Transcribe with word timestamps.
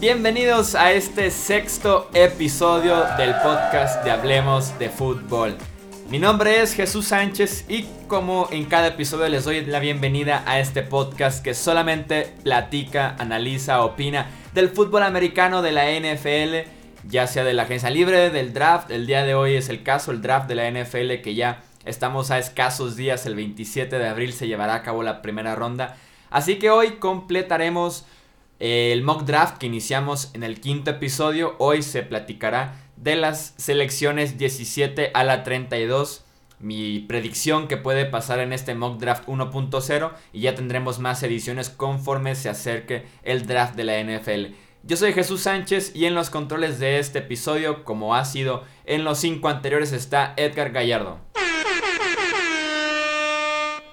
Bienvenidos 0.00 0.74
a 0.74 0.92
este 0.92 1.30
sexto 1.30 2.08
episodio 2.14 3.04
del 3.18 3.34
podcast 3.42 4.04
de 4.04 4.10
Hablemos 4.10 4.78
de 4.78 4.88
Fútbol. 4.88 5.56
Mi 6.08 6.18
nombre 6.18 6.62
es 6.62 6.72
Jesús 6.72 7.08
Sánchez 7.08 7.64
y 7.68 7.84
como 8.06 8.48
en 8.50 8.64
cada 8.64 8.86
episodio 8.86 9.28
les 9.28 9.44
doy 9.44 9.66
la 9.66 9.80
bienvenida 9.80 10.44
a 10.46 10.60
este 10.60 10.82
podcast 10.82 11.44
que 11.44 11.52
solamente 11.52 12.32
platica, 12.42 13.16
analiza, 13.18 13.84
opina 13.84 14.30
del 14.54 14.70
fútbol 14.70 15.02
americano 15.02 15.62
de 15.62 15.72
la 15.72 15.90
NFL, 15.90 16.68
ya 17.08 17.26
sea 17.26 17.44
de 17.44 17.52
la 17.52 17.64
agencia 17.64 17.90
libre, 17.90 18.30
del 18.30 18.52
draft. 18.52 18.90
El 18.90 19.06
día 19.06 19.24
de 19.24 19.34
hoy 19.34 19.56
es 19.56 19.68
el 19.68 19.82
caso, 19.82 20.10
el 20.10 20.22
draft 20.22 20.48
de 20.48 20.54
la 20.54 20.70
NFL 20.70 21.20
que 21.22 21.34
ya 21.34 21.64
estamos 21.88 22.30
a 22.30 22.38
escasos 22.38 22.96
días, 22.96 23.26
el 23.26 23.34
27 23.34 23.98
de 23.98 24.06
abril 24.06 24.32
se 24.32 24.46
llevará 24.46 24.74
a 24.74 24.82
cabo 24.82 25.02
la 25.02 25.22
primera 25.22 25.54
ronda. 25.54 25.96
Así 26.30 26.58
que 26.58 26.70
hoy 26.70 26.92
completaremos 26.98 28.04
el 28.58 29.02
mock 29.02 29.22
draft 29.22 29.58
que 29.58 29.66
iniciamos 29.66 30.30
en 30.34 30.42
el 30.42 30.60
quinto 30.60 30.90
episodio. 30.90 31.56
Hoy 31.58 31.82
se 31.82 32.02
platicará 32.02 32.74
de 32.96 33.16
las 33.16 33.54
selecciones 33.56 34.36
17 34.36 35.12
a 35.14 35.24
la 35.24 35.42
32. 35.42 36.24
Mi 36.60 37.00
predicción 37.00 37.68
que 37.68 37.76
puede 37.76 38.04
pasar 38.04 38.40
en 38.40 38.52
este 38.52 38.74
mock 38.74 38.98
draft 38.98 39.26
1.0 39.26 40.12
y 40.32 40.40
ya 40.40 40.54
tendremos 40.54 40.98
más 40.98 41.22
ediciones 41.22 41.70
conforme 41.70 42.34
se 42.34 42.48
acerque 42.48 43.06
el 43.22 43.46
draft 43.46 43.76
de 43.76 43.84
la 43.84 44.02
NFL. 44.02 44.54
Yo 44.82 44.96
soy 44.96 45.12
Jesús 45.12 45.42
Sánchez 45.42 45.94
y 45.94 46.06
en 46.06 46.14
los 46.14 46.30
controles 46.30 46.78
de 46.78 46.98
este 46.98 47.20
episodio, 47.20 47.84
como 47.84 48.14
ha 48.14 48.24
sido 48.24 48.64
en 48.84 49.04
los 49.04 49.18
cinco 49.18 49.48
anteriores, 49.48 49.92
está 49.92 50.34
Edgar 50.36 50.70
Gallardo. 50.70 51.18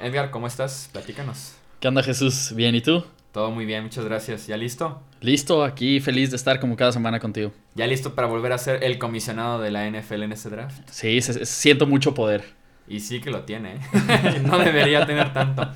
Edgar, 0.05 0.29
¿cómo 0.29 0.45
estás? 0.45 0.87
Platícanos. 0.91 1.55
¿Qué 1.79 1.87
onda 1.87 2.03
Jesús? 2.03 2.53
Bien, 2.55 2.75
¿y 2.75 2.81
tú? 2.81 3.03
Todo 3.31 3.49
muy 3.49 3.65
bien, 3.65 3.81
muchas 3.81 4.05
gracias. 4.05 4.45
¿Ya 4.45 4.55
listo? 4.55 5.01
Listo, 5.19 5.63
aquí 5.63 5.99
feliz 5.99 6.29
de 6.29 6.35
estar 6.35 6.59
como 6.59 6.75
cada 6.75 6.91
semana 6.91 7.19
contigo. 7.19 7.51
¿Ya 7.73 7.87
listo 7.87 8.13
para 8.13 8.27
volver 8.27 8.51
a 8.51 8.59
ser 8.59 8.83
el 8.83 8.99
comisionado 8.99 9.59
de 9.59 9.71
la 9.71 9.89
NFL 9.89 10.21
en 10.21 10.31
este 10.31 10.51
draft? 10.51 10.77
Sí, 10.91 11.19
siento 11.21 11.87
mucho 11.87 12.13
poder. 12.13 12.43
Y 12.87 12.99
sí 12.99 13.19
que 13.19 13.31
lo 13.31 13.45
tiene, 13.45 13.77
¿eh? 13.77 14.41
no 14.45 14.59
debería 14.59 15.07
tener 15.07 15.33
tanto. 15.33 15.71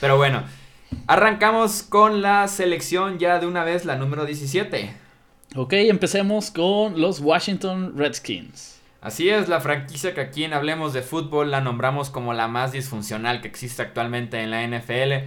Pero 0.00 0.16
bueno, 0.16 0.44
arrancamos 1.08 1.82
con 1.82 2.22
la 2.22 2.46
selección 2.46 3.18
ya 3.18 3.40
de 3.40 3.48
una 3.48 3.64
vez, 3.64 3.84
la 3.84 3.96
número 3.96 4.26
17. 4.26 4.94
Ok, 5.56 5.72
empecemos 5.72 6.52
con 6.52 7.00
los 7.00 7.18
Washington 7.18 7.94
Redskins. 7.96 8.80
Así 9.02 9.28
es, 9.28 9.48
la 9.48 9.60
franquicia 9.60 10.14
que 10.14 10.20
aquí 10.20 10.44
en 10.44 10.54
Hablemos 10.54 10.92
de 10.92 11.02
Fútbol 11.02 11.50
la 11.50 11.60
nombramos 11.60 12.08
como 12.08 12.32
la 12.32 12.46
más 12.46 12.70
disfuncional 12.70 13.40
que 13.40 13.48
existe 13.48 13.82
actualmente 13.82 14.40
en 14.40 14.52
la 14.52 14.64
NFL 14.64 15.26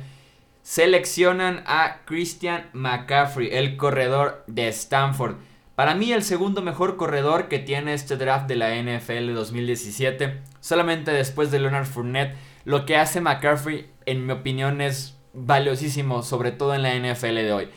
seleccionan 0.65 1.61
a 1.67 1.97
Christian 2.05 2.69
McCaffrey, 2.71 3.49
el 3.51 3.77
corredor 3.77 4.45
de 4.47 4.69
Stanford. 4.69 5.35
Para 5.75 5.93
mí 5.93 6.13
el 6.13 6.23
segundo 6.23 6.61
mejor 6.61 6.95
corredor 6.95 7.49
que 7.49 7.59
tiene 7.59 7.93
este 7.93 8.15
draft 8.15 8.47
de 8.47 8.55
la 8.55 8.73
NFL 8.81 9.33
2017, 9.33 10.39
solamente 10.61 11.11
después 11.11 11.51
de 11.51 11.59
Leonard 11.59 11.85
Fournette. 11.85 12.35
Lo 12.63 12.85
que 12.85 12.95
hace 12.95 13.21
McCaffrey, 13.21 13.91
en 14.07 14.25
mi 14.25 14.31
opinión, 14.31 14.79
es 14.79 15.19
valiosísimo, 15.33 16.23
sobre 16.23 16.51
todo 16.51 16.73
en 16.73 16.81
la 16.81 16.95
NFL 16.95 17.35
de 17.35 17.53
hoy. 17.53 17.69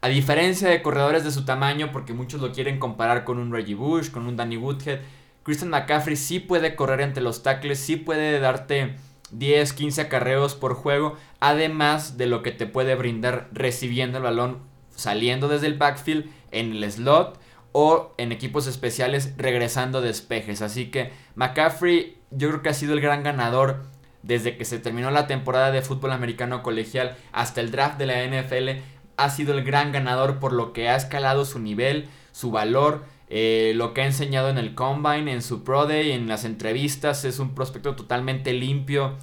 A 0.00 0.08
diferencia 0.08 0.68
de 0.68 0.82
corredores 0.82 1.24
de 1.24 1.32
su 1.32 1.44
tamaño, 1.44 1.90
porque 1.92 2.12
muchos 2.12 2.40
lo 2.40 2.52
quieren 2.52 2.78
comparar 2.78 3.24
con 3.24 3.38
un 3.38 3.52
Reggie 3.52 3.74
Bush, 3.74 4.10
con 4.10 4.26
un 4.26 4.36
Danny 4.36 4.56
Woodhead, 4.56 5.00
Christian 5.42 5.70
McCaffrey 5.70 6.16
sí 6.16 6.40
puede 6.40 6.76
correr 6.76 7.00
entre 7.00 7.22
los 7.22 7.42
tackles, 7.42 7.78
sí 7.78 7.96
puede 7.96 8.38
darte 8.38 8.96
10, 9.30 9.72
15 9.72 10.02
acarreos 10.02 10.54
por 10.54 10.74
juego, 10.74 11.16
además 11.40 12.16
de 12.16 12.26
lo 12.26 12.42
que 12.42 12.52
te 12.52 12.66
puede 12.66 12.94
brindar 12.94 13.48
recibiendo 13.52 14.18
el 14.18 14.24
balón 14.24 14.58
saliendo 14.94 15.48
desde 15.48 15.68
el 15.68 15.78
backfield 15.78 16.30
en 16.50 16.72
el 16.72 16.90
slot 16.90 17.40
o 17.72 18.14
en 18.18 18.32
equipos 18.32 18.66
especiales 18.66 19.34
regresando 19.36 20.00
despejes. 20.00 20.62
Así 20.62 20.90
que 20.90 21.12
McCaffrey 21.34 22.18
yo 22.30 22.48
creo 22.48 22.62
que 22.62 22.68
ha 22.68 22.74
sido 22.74 22.94
el 22.94 23.00
gran 23.00 23.22
ganador 23.22 23.84
desde 24.22 24.56
que 24.56 24.64
se 24.64 24.78
terminó 24.78 25.10
la 25.10 25.26
temporada 25.26 25.70
de 25.70 25.82
fútbol 25.82 26.12
americano 26.12 26.62
colegial 26.62 27.16
hasta 27.32 27.60
el 27.60 27.70
draft 27.70 27.98
de 27.98 28.06
la 28.06 28.24
NFL. 28.24 28.82
Ha 29.18 29.30
sido 29.30 29.52
el 29.52 29.64
gran 29.64 29.92
ganador 29.92 30.38
por 30.38 30.52
lo 30.52 30.72
que 30.72 30.88
ha 30.88 30.96
escalado 30.96 31.44
su 31.44 31.58
nivel, 31.58 32.08
su 32.32 32.50
valor, 32.50 33.04
eh, 33.28 33.72
lo 33.74 33.92
que 33.92 34.00
ha 34.00 34.06
enseñado 34.06 34.48
en 34.48 34.56
el 34.56 34.74
combine, 34.74 35.32
en 35.32 35.42
su 35.42 35.64
pro 35.64 35.86
day, 35.86 36.12
en 36.12 36.28
las 36.28 36.44
entrevistas. 36.44 37.24
Es 37.24 37.38
un 37.38 37.54
prospecto 37.54 37.94
totalmente 37.94 38.52
limpio 38.54 39.16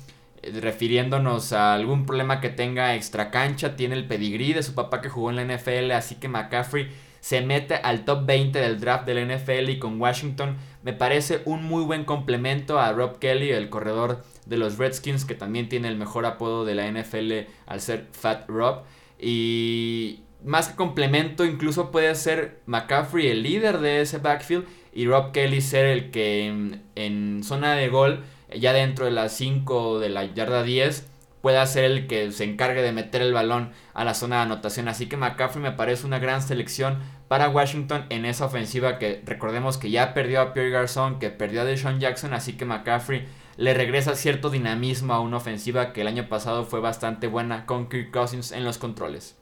refiriéndonos 0.53 1.53
a 1.53 1.73
algún 1.73 2.05
problema 2.05 2.39
que 2.41 2.49
tenga 2.49 2.95
extra 2.95 3.31
cancha, 3.31 3.75
tiene 3.75 3.95
el 3.95 4.07
pedigrí 4.07 4.53
de 4.53 4.63
su 4.63 4.73
papá 4.73 5.01
que 5.01 5.09
jugó 5.09 5.29
en 5.29 5.37
la 5.37 5.43
NFL, 5.43 5.91
así 5.91 6.15
que 6.15 6.27
McCaffrey 6.27 6.89
se 7.19 7.41
mete 7.41 7.75
al 7.75 8.05
top 8.05 8.25
20 8.25 8.59
del 8.59 8.79
draft 8.79 9.05
del 9.05 9.27
NFL 9.27 9.69
y 9.69 9.79
con 9.79 9.99
Washington 9.99 10.57
me 10.83 10.93
parece 10.93 11.41
un 11.45 11.63
muy 11.63 11.83
buen 11.83 12.05
complemento 12.05 12.79
a 12.79 12.91
Rob 12.93 13.17
Kelly, 13.17 13.49
el 13.49 13.69
corredor 13.69 14.23
de 14.45 14.57
los 14.57 14.77
Redskins, 14.77 15.25
que 15.25 15.33
también 15.33 15.67
tiene 15.67 15.87
el 15.87 15.95
mejor 15.95 16.27
apodo 16.27 16.65
de 16.65 16.75
la 16.75 16.87
NFL 16.91 17.47
al 17.65 17.81
ser 17.81 18.07
Fat 18.11 18.47
Rob. 18.47 18.83
Y 19.19 20.21
más 20.43 20.69
que 20.69 20.75
complemento, 20.75 21.45
incluso 21.45 21.91
puede 21.91 22.13
ser 22.15 22.61
McCaffrey 22.65 23.27
el 23.27 23.43
líder 23.43 23.79
de 23.79 24.01
ese 24.01 24.19
backfield 24.19 24.65
y 24.93 25.07
Rob 25.07 25.31
Kelly 25.31 25.61
ser 25.61 25.85
el 25.85 26.11
que 26.11 26.79
en 26.95 27.43
zona 27.43 27.75
de 27.75 27.89
gol 27.89 28.23
ya 28.55 28.73
dentro 28.73 29.05
de 29.05 29.11
las 29.11 29.33
5 29.33 29.99
de 29.99 30.09
la 30.09 30.25
yarda 30.25 30.63
10 30.63 31.07
pueda 31.41 31.63
ser 31.67 31.83
el 31.83 32.07
que 32.07 32.31
se 32.31 32.43
encargue 32.43 32.81
de 32.81 32.91
meter 32.91 33.21
el 33.21 33.31
balón 33.31 33.71
a 33.93 34.03
la 34.03 34.15
zona 34.15 34.37
de 34.37 34.41
anotación. 34.43 34.87
Así 34.87 35.07
que 35.07 35.15
McCaffrey 35.15 35.61
me 35.61 35.71
parece 35.71 36.07
una 36.07 36.17
gran 36.17 36.41
selección 36.41 36.99
para 37.27 37.49
Washington 37.49 38.07
en 38.09 38.25
esa 38.25 38.45
ofensiva 38.45 38.97
que 38.97 39.21
recordemos 39.25 39.77
que 39.77 39.91
ya 39.91 40.15
perdió 40.15 40.41
a 40.41 40.53
Pierre 40.53 40.71
Garçon, 40.71 41.19
que 41.19 41.29
perdió 41.29 41.61
a 41.61 41.65
Deshaun 41.65 41.99
Jackson, 41.99 42.33
así 42.33 42.53
que 42.53 42.65
McCaffrey 42.65 43.27
le 43.57 43.73
regresa 43.73 44.15
cierto 44.15 44.49
dinamismo 44.49 45.13
a 45.13 45.19
una 45.19 45.37
ofensiva 45.37 45.93
que 45.93 46.01
el 46.01 46.07
año 46.07 46.27
pasado 46.27 46.65
fue 46.65 46.79
bastante 46.79 47.27
buena 47.27 47.65
con 47.65 47.89
Kirk 47.89 48.11
Cousins 48.11 48.51
en 48.51 48.63
los 48.63 48.77
controles. 48.77 49.37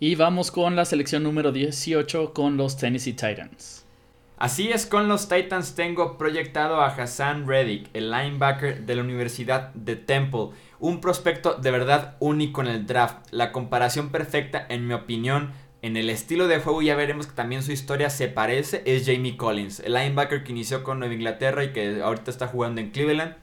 Y 0.00 0.16
vamos 0.16 0.50
con 0.50 0.74
la 0.76 0.84
selección 0.84 1.22
número 1.22 1.52
18 1.52 2.32
con 2.32 2.56
los 2.56 2.76
Tennessee 2.76 3.12
Titans. 3.12 3.84
Así 4.36 4.68
es, 4.68 4.84
con 4.84 5.06
los 5.06 5.28
Titans 5.28 5.76
tengo 5.76 6.18
proyectado 6.18 6.80
a 6.80 6.88
Hassan 6.88 7.46
Reddick, 7.46 7.88
el 7.94 8.10
linebacker 8.10 8.84
de 8.84 8.96
la 8.96 9.02
Universidad 9.02 9.72
de 9.74 9.94
Temple, 9.94 10.48
un 10.80 11.00
prospecto 11.00 11.54
de 11.54 11.70
verdad 11.70 12.16
único 12.18 12.60
en 12.60 12.66
el 12.66 12.84
draft, 12.84 13.28
la 13.30 13.52
comparación 13.52 14.10
perfecta 14.10 14.66
en 14.68 14.88
mi 14.88 14.94
opinión 14.94 15.52
en 15.86 15.96
el 15.96 16.10
estilo 16.10 16.48
de 16.48 16.60
juego 16.60 16.82
ya 16.82 16.96
veremos 16.96 17.26
que 17.26 17.34
también 17.34 17.62
su 17.62 17.72
historia 17.72 18.10
se 18.10 18.28
parece, 18.28 18.82
es 18.86 19.06
Jamie 19.06 19.36
Collins, 19.36 19.80
el 19.80 19.94
linebacker 19.94 20.44
que 20.44 20.52
inició 20.52 20.82
con 20.82 20.98
Nueva 20.98 21.14
Inglaterra 21.14 21.64
y 21.64 21.72
que 21.72 22.02
ahorita 22.02 22.30
está 22.30 22.46
jugando 22.46 22.80
en 22.80 22.90
Cleveland. 22.90 23.36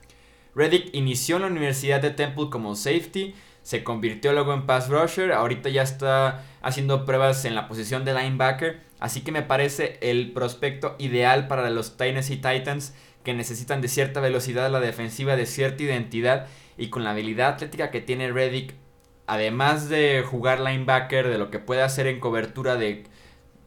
Reddick 0.55 0.89
inició 0.93 1.37
en 1.37 1.43
la 1.43 1.47
Universidad 1.47 2.01
de 2.01 2.11
Temple 2.11 2.47
como 2.49 2.75
safety, 2.75 3.35
se 3.61 3.83
convirtió 3.83 4.33
luego 4.33 4.53
en 4.53 4.65
pass 4.65 4.89
rusher, 4.89 5.31
ahorita 5.31 5.69
ya 5.69 5.83
está 5.83 6.43
haciendo 6.61 7.05
pruebas 7.05 7.45
en 7.45 7.55
la 7.55 7.67
posición 7.67 8.05
de 8.05 8.13
linebacker 8.13 8.91
Así 9.01 9.21
que 9.21 9.31
me 9.31 9.41
parece 9.41 9.97
el 10.01 10.31
prospecto 10.31 10.95
ideal 10.99 11.47
para 11.47 11.71
los 11.71 11.97
Tennessee 11.97 12.35
Titans 12.35 12.93
que 13.23 13.33
necesitan 13.33 13.81
de 13.81 13.87
cierta 13.87 14.19
velocidad 14.19 14.71
la 14.71 14.79
defensiva, 14.79 15.35
de 15.35 15.47
cierta 15.47 15.81
identidad 15.81 16.45
y 16.77 16.89
con 16.89 17.03
la 17.03 17.09
habilidad 17.09 17.53
atlética 17.53 17.89
que 17.89 17.99
tiene 17.99 18.31
Reddick, 18.31 18.75
además 19.31 19.87
de 19.87 20.25
jugar 20.29 20.59
linebacker, 20.59 21.29
de 21.29 21.37
lo 21.37 21.49
que 21.49 21.59
puede 21.59 21.83
hacer 21.83 22.05
en 22.05 22.19
cobertura, 22.19 22.75
de 22.75 23.05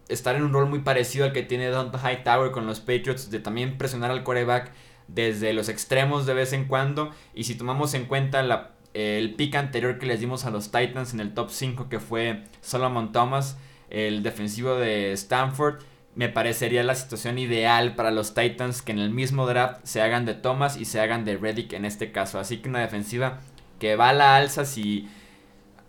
estar 0.08 0.36
en 0.36 0.42
un 0.42 0.52
rol 0.52 0.68
muy 0.68 0.80
parecido 0.80 1.24
al 1.24 1.32
que 1.32 1.42
tiene 1.42 1.68
Don 1.68 1.90
Hightower 1.90 2.50
con 2.50 2.66
los 2.66 2.80
Patriots, 2.80 3.30
de 3.30 3.40
también 3.40 3.78
presionar 3.78 4.10
al 4.10 4.24
quarterback 4.24 4.72
desde 5.08 5.54
los 5.54 5.70
extremos 5.70 6.26
de 6.26 6.34
vez 6.34 6.52
en 6.52 6.66
cuando. 6.66 7.12
Y 7.32 7.44
si 7.44 7.54
tomamos 7.54 7.94
en 7.94 8.04
cuenta 8.04 8.70
el 8.92 9.34
pick 9.36 9.54
anterior 9.54 9.98
que 9.98 10.04
les 10.04 10.20
dimos 10.20 10.44
a 10.44 10.50
los 10.50 10.70
Titans 10.70 11.14
en 11.14 11.20
el 11.20 11.32
top 11.32 11.48
5 11.48 11.88
que 11.88 11.98
fue 11.98 12.44
Solomon 12.60 13.12
Thomas, 13.12 13.56
el 13.88 14.22
defensivo 14.22 14.74
de 14.74 15.12
Stanford, 15.12 15.76
me 16.14 16.28
parecería 16.28 16.82
la 16.82 16.94
situación 16.94 17.38
ideal 17.38 17.94
para 17.94 18.10
los 18.10 18.34
Titans 18.34 18.82
que 18.82 18.92
en 18.92 18.98
el 18.98 19.08
mismo 19.08 19.46
draft 19.46 19.80
se 19.84 20.02
hagan 20.02 20.26
de 20.26 20.34
Thomas 20.34 20.76
y 20.76 20.84
se 20.84 21.00
hagan 21.00 21.24
de 21.24 21.38
Reddick 21.38 21.72
en 21.72 21.86
este 21.86 22.12
caso. 22.12 22.38
Así 22.38 22.58
que 22.58 22.68
una 22.68 22.80
defensiva 22.80 23.40
que 23.78 23.96
va 23.96 24.10
a 24.10 24.12
la 24.12 24.36
alza 24.36 24.66
si 24.66 25.08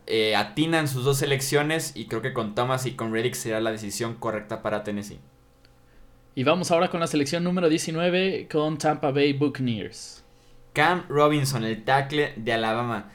eh, 0.07 0.35
atinan 0.35 0.87
sus 0.87 1.03
dos 1.03 1.17
selecciones 1.17 1.93
y 1.95 2.05
creo 2.05 2.21
que 2.21 2.33
con 2.33 2.55
Thomas 2.55 2.85
y 2.85 2.91
con 2.91 3.11
Reddick 3.11 3.33
será 3.33 3.59
la 3.59 3.71
decisión 3.71 4.15
correcta 4.15 4.61
para 4.61 4.83
Tennessee. 4.83 5.19
Y 6.35 6.43
vamos 6.43 6.69
ahora 6.71 6.89
con 6.89 6.99
la 6.99 7.07
selección 7.07 7.43
número 7.43 7.69
19 7.69 8.47
con 8.51 8.77
Tampa 8.77 9.11
Bay 9.11 9.33
Buccaneers. 9.33 10.23
Cam 10.73 11.05
Robinson, 11.07 11.63
el 11.63 11.83
tackle 11.83 12.33
de 12.35 12.53
Alabama. 12.53 13.09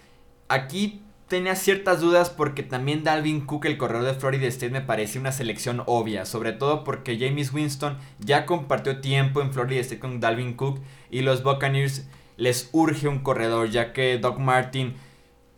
Aquí 0.49 1.03
tenía 1.29 1.55
ciertas 1.55 2.01
dudas 2.01 2.31
porque 2.31 2.63
también 2.63 3.05
Dalvin 3.05 3.47
Cook, 3.47 3.67
el 3.67 3.77
corredor 3.77 4.07
de 4.07 4.15
Florida 4.15 4.47
State, 4.49 4.73
me 4.73 4.81
parecía 4.81 5.21
una 5.21 5.33
selección 5.33 5.83
obvia, 5.87 6.25
sobre 6.25 6.53
todo 6.53 6.83
porque 6.83 7.19
James 7.19 7.53
Winston 7.53 7.99
ya 8.19 8.47
compartió 8.47 9.01
tiempo 9.01 9.43
en 9.43 9.53
Florida 9.53 9.81
State 9.81 10.01
con 10.01 10.19
Dalvin 10.19 10.55
Cook 10.55 10.81
y 11.11 11.21
los 11.21 11.43
Buccaneers 11.43 12.09
les 12.37 12.71
urge 12.73 13.07
un 13.07 13.21
corredor, 13.21 13.69
ya 13.69 13.93
que 13.93 14.19
Doc 14.19 14.39
Martin 14.39 14.95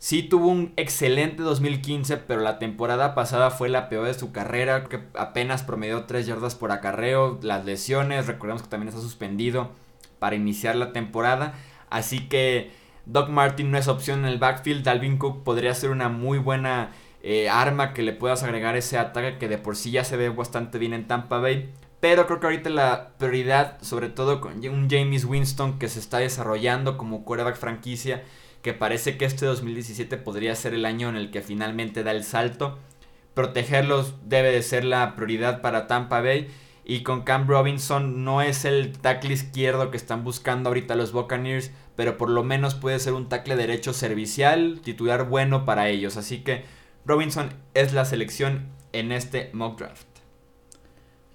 sí 0.03 0.21
tuvo 0.21 0.47
un 0.47 0.73
excelente 0.75 1.43
2015, 1.43 2.17
pero 2.17 2.41
la 2.41 2.59
temporada 2.59 3.15
pasada 3.15 3.51
fue 3.51 3.69
la 3.69 3.87
peor 3.87 4.05
de 4.05 4.13
su 4.13 4.33
carrera, 4.33 4.83
que 4.83 4.99
apenas 5.13 5.63
promedió 5.63 6.03
3 6.03 6.27
yardas 6.27 6.55
por 6.55 6.73
acarreo, 6.73 7.39
las 7.41 7.63
lesiones, 7.63 8.27
recordemos 8.27 8.63
que 8.63 8.67
también 8.67 8.89
está 8.89 8.99
suspendido 8.99 9.71
para 10.19 10.35
iniciar 10.35 10.75
la 10.75 10.91
temporada, 10.91 11.53
así 11.89 12.27
que 12.27 12.73
Doc 13.05 13.29
Martin 13.29 13.71
no 13.71 13.77
es 13.77 13.87
opción 13.87 14.19
en 14.19 14.25
el 14.25 14.39
backfield, 14.39 14.83
Dalvin 14.83 15.17
Cook 15.17 15.45
podría 15.45 15.73
ser 15.73 15.89
una 15.89 16.09
muy 16.09 16.37
buena 16.37 16.91
eh, 17.21 17.47
arma 17.47 17.93
que 17.93 18.03
le 18.03 18.11
puedas 18.11 18.43
agregar 18.43 18.75
ese 18.75 18.97
ataque 18.97 19.37
que 19.37 19.47
de 19.47 19.57
por 19.57 19.77
sí 19.77 19.91
ya 19.91 20.03
se 20.03 20.17
ve 20.17 20.27
bastante 20.27 20.79
bien 20.79 20.91
en 20.91 21.07
Tampa 21.07 21.37
Bay. 21.37 21.71
Pero 22.01 22.27
creo 22.27 22.41
que 22.41 22.47
ahorita 22.47 22.69
la 22.69 23.13
prioridad, 23.17 23.77
sobre 23.79 24.09
todo 24.09 24.41
con 24.41 24.65
un 24.67 24.89
James 24.89 25.23
Winston 25.23 25.79
que 25.79 25.87
se 25.87 25.99
está 25.99 26.17
desarrollando 26.17 26.97
como 26.97 27.23
quarterback 27.23 27.55
franquicia, 27.55 28.23
que 28.63 28.73
parece 28.73 29.17
que 29.17 29.25
este 29.25 29.45
2017 29.45 30.17
podría 30.17 30.55
ser 30.55 30.73
el 30.73 30.85
año 30.85 31.09
en 31.09 31.17
el 31.17 31.29
que 31.29 31.41
finalmente 31.41 32.01
da 32.01 32.11
el 32.11 32.23
salto. 32.23 32.79
Protegerlos 33.33 34.15
debe 34.23 34.51
de 34.51 34.63
ser 34.63 34.85
la 34.85 35.15
prioridad 35.15 35.61
para 35.61 35.85
Tampa 35.85 36.21
Bay. 36.21 36.47
Y 36.85 37.03
con 37.03 37.23
Cam 37.23 37.47
Robinson 37.47 38.23
no 38.23 38.41
es 38.41 38.65
el 38.65 38.93
tackle 38.93 39.33
izquierdo 39.33 39.91
que 39.91 39.97
están 39.97 40.23
buscando 40.23 40.69
ahorita 40.69 40.95
los 40.95 41.11
Buccaneers, 41.11 41.71
pero 41.95 42.17
por 42.17 42.29
lo 42.29 42.43
menos 42.43 42.75
puede 42.75 42.99
ser 42.99 43.13
un 43.13 43.29
tackle 43.29 43.55
derecho 43.55 43.93
servicial, 43.93 44.79
titular 44.81 45.27
bueno 45.27 45.65
para 45.65 45.89
ellos. 45.89 46.17
Así 46.17 46.39
que 46.39 46.63
Robinson 47.05 47.53
es 47.73 47.93
la 47.93 48.05
selección 48.05 48.69
en 48.93 49.11
este 49.11 49.49
mock 49.53 49.79
draft. 49.79 50.07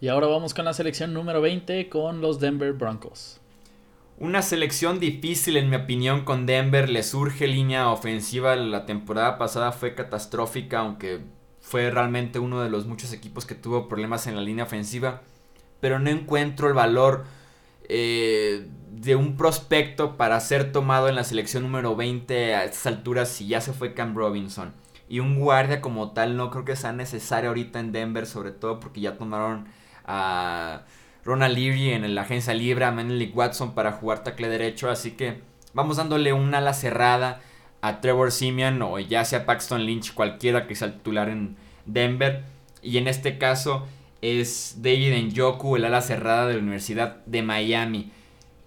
Y 0.00 0.08
ahora 0.08 0.28
vamos 0.28 0.54
con 0.54 0.64
la 0.64 0.72
selección 0.72 1.12
número 1.12 1.40
20 1.40 1.88
con 1.88 2.20
los 2.20 2.40
Denver 2.40 2.72
Broncos. 2.72 3.37
Una 4.20 4.42
selección 4.42 4.98
difícil 4.98 5.56
en 5.56 5.70
mi 5.70 5.76
opinión 5.76 6.24
con 6.24 6.44
Denver, 6.44 6.88
le 6.88 7.04
surge 7.04 7.46
línea 7.46 7.88
ofensiva, 7.88 8.56
la 8.56 8.84
temporada 8.84 9.38
pasada 9.38 9.70
fue 9.70 9.94
catastrófica, 9.94 10.80
aunque 10.80 11.20
fue 11.60 11.88
realmente 11.88 12.40
uno 12.40 12.60
de 12.60 12.68
los 12.68 12.84
muchos 12.84 13.12
equipos 13.12 13.46
que 13.46 13.54
tuvo 13.54 13.86
problemas 13.86 14.26
en 14.26 14.34
la 14.34 14.42
línea 14.42 14.64
ofensiva, 14.64 15.22
pero 15.78 16.00
no 16.00 16.10
encuentro 16.10 16.66
el 16.66 16.74
valor 16.74 17.26
eh, 17.88 18.66
de 18.90 19.14
un 19.14 19.36
prospecto 19.36 20.16
para 20.16 20.40
ser 20.40 20.72
tomado 20.72 21.08
en 21.08 21.14
la 21.14 21.22
selección 21.22 21.62
número 21.62 21.94
20 21.94 22.56
a 22.56 22.64
estas 22.64 22.88
alturas 22.88 23.28
si 23.28 23.46
ya 23.46 23.60
se 23.60 23.72
fue 23.72 23.94
Cam 23.94 24.16
Robinson. 24.16 24.74
Y 25.08 25.20
un 25.20 25.38
guardia 25.38 25.80
como 25.80 26.10
tal 26.10 26.36
no 26.36 26.50
creo 26.50 26.64
que 26.64 26.74
sea 26.74 26.92
necesario 26.92 27.50
ahorita 27.50 27.78
en 27.78 27.92
Denver, 27.92 28.26
sobre 28.26 28.50
todo 28.50 28.80
porque 28.80 29.00
ya 29.00 29.16
tomaron 29.16 29.68
a 30.04 30.82
Ronald 31.28 31.58
Leary 31.58 31.90
en 31.90 32.14
la 32.14 32.22
agencia 32.22 32.54
libre, 32.54 32.86
a 32.86 32.90
Menelik 32.90 33.36
Watson 33.36 33.74
para 33.74 33.92
jugar 33.92 34.24
tackle 34.24 34.48
derecho. 34.48 34.88
Así 34.88 35.10
que 35.10 35.42
vamos 35.74 35.98
dándole 35.98 36.32
una 36.32 36.56
ala 36.56 36.72
cerrada 36.72 37.42
a 37.82 38.00
Trevor 38.00 38.32
Simeon 38.32 38.80
o 38.80 38.98
ya 38.98 39.26
sea 39.26 39.44
Paxton 39.44 39.84
Lynch, 39.84 40.14
cualquiera 40.14 40.66
que 40.66 40.74
sea 40.74 40.88
el 40.88 40.94
titular 40.94 41.28
en 41.28 41.56
Denver. 41.84 42.44
Y 42.82 42.96
en 42.96 43.08
este 43.08 43.36
caso 43.36 43.86
es 44.22 44.76
David 44.78 45.30
Njoku, 45.30 45.76
el 45.76 45.84
ala 45.84 46.00
cerrada 46.00 46.46
de 46.46 46.54
la 46.54 46.60
Universidad 46.60 47.16
de 47.26 47.42
Miami. 47.42 48.10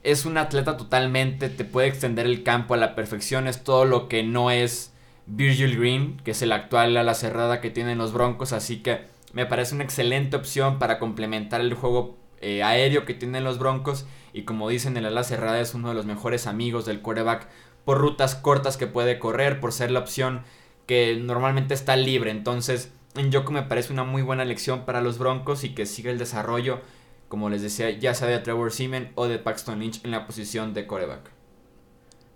Es 0.03 0.27
un 0.27 0.37
atleta 0.37 0.77
totalmente, 0.77 1.49
te 1.49 1.65
puede 1.65 1.87
extender 1.87 2.27
el 2.27 2.43
campo 2.43 2.75
a 2.75 2.77
la 2.77 2.93
perfección, 2.93 3.47
es 3.47 3.63
todo 3.63 3.85
lo 3.85 4.07
que 4.07 4.21
no 4.21 4.51
es 4.51 4.93
Virgil 5.25 5.79
Green, 5.79 6.21
que 6.23 6.31
es 6.31 6.41
el 6.43 6.51
actual 6.51 6.95
ala 6.95 7.15
cerrada 7.15 7.59
que 7.59 7.71
tienen 7.71 7.97
los 7.97 8.13
Broncos, 8.13 8.53
así 8.53 8.83
que 8.83 9.01
me 9.33 9.47
parece 9.47 9.73
una 9.73 9.83
excelente 9.83 10.35
opción 10.35 10.77
para 10.77 10.99
complementar 10.99 11.61
el 11.61 11.73
juego 11.73 12.20
eh, 12.41 12.63
aéreo 12.63 13.05
que 13.05 13.13
tienen 13.13 13.43
los 13.43 13.59
Broncos. 13.59 14.05
Y 14.33 14.43
como 14.43 14.69
dicen, 14.69 14.97
el 14.97 15.05
ala 15.05 15.23
cerrada 15.23 15.59
es 15.59 15.73
uno 15.73 15.89
de 15.89 15.95
los 15.95 16.05
mejores 16.05 16.47
amigos 16.47 16.85
del 16.85 17.01
quarterback 17.01 17.47
por 17.85 17.99
rutas 17.99 18.35
cortas 18.35 18.77
que 18.77 18.88
puede 18.88 19.19
correr, 19.19 19.59
por 19.59 19.71
ser 19.71 19.91
la 19.91 19.99
opción 19.99 20.43
que 20.85 21.15
normalmente 21.15 21.73
está 21.73 21.95
libre. 21.95 22.31
Entonces, 22.31 22.91
en 23.15 23.31
Yoko 23.31 23.51
me 23.51 23.63
parece 23.63 23.93
una 23.93 24.03
muy 24.03 24.21
buena 24.21 24.43
elección 24.43 24.85
para 24.85 25.01
los 25.01 25.17
Broncos 25.17 25.63
y 25.63 25.73
que 25.73 25.85
siga 25.85 26.11
el 26.11 26.17
desarrollo, 26.17 26.79
como 27.27 27.49
les 27.49 27.61
decía, 27.61 27.89
ya 27.91 28.13
sea 28.13 28.27
de 28.27 28.39
Trevor 28.39 28.71
Seaman 28.71 29.11
o 29.15 29.27
de 29.27 29.39
Paxton 29.39 29.79
Lynch 29.79 30.03
en 30.03 30.11
la 30.11 30.25
posición 30.25 30.73
de 30.73 30.88
quarterback. 30.88 31.31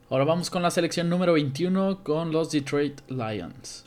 Ahora 0.10 0.26
vamos 0.26 0.50
con 0.50 0.62
la 0.62 0.72
selección 0.72 1.10
número 1.10 1.34
21 1.34 2.04
con 2.04 2.32
los 2.32 2.52
Detroit 2.52 3.02
Lions. 3.10 3.86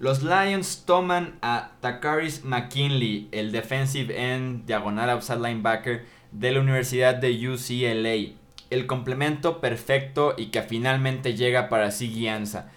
Los 0.00 0.22
Lions 0.22 0.84
toman 0.86 1.38
a 1.42 1.72
Takaris 1.80 2.44
McKinley, 2.44 3.28
el 3.32 3.50
defensive 3.50 4.32
end 4.32 4.64
diagonal 4.64 5.10
outside 5.10 5.40
linebacker 5.40 6.06
de 6.30 6.52
la 6.52 6.60
Universidad 6.60 7.16
de 7.16 7.48
UCLA. 7.48 8.36
El 8.70 8.86
complemento 8.86 9.60
perfecto 9.60 10.34
y 10.36 10.46
que 10.46 10.62
finalmente 10.62 11.34
llega 11.34 11.68
para 11.68 11.86
Ansa. 11.86 12.70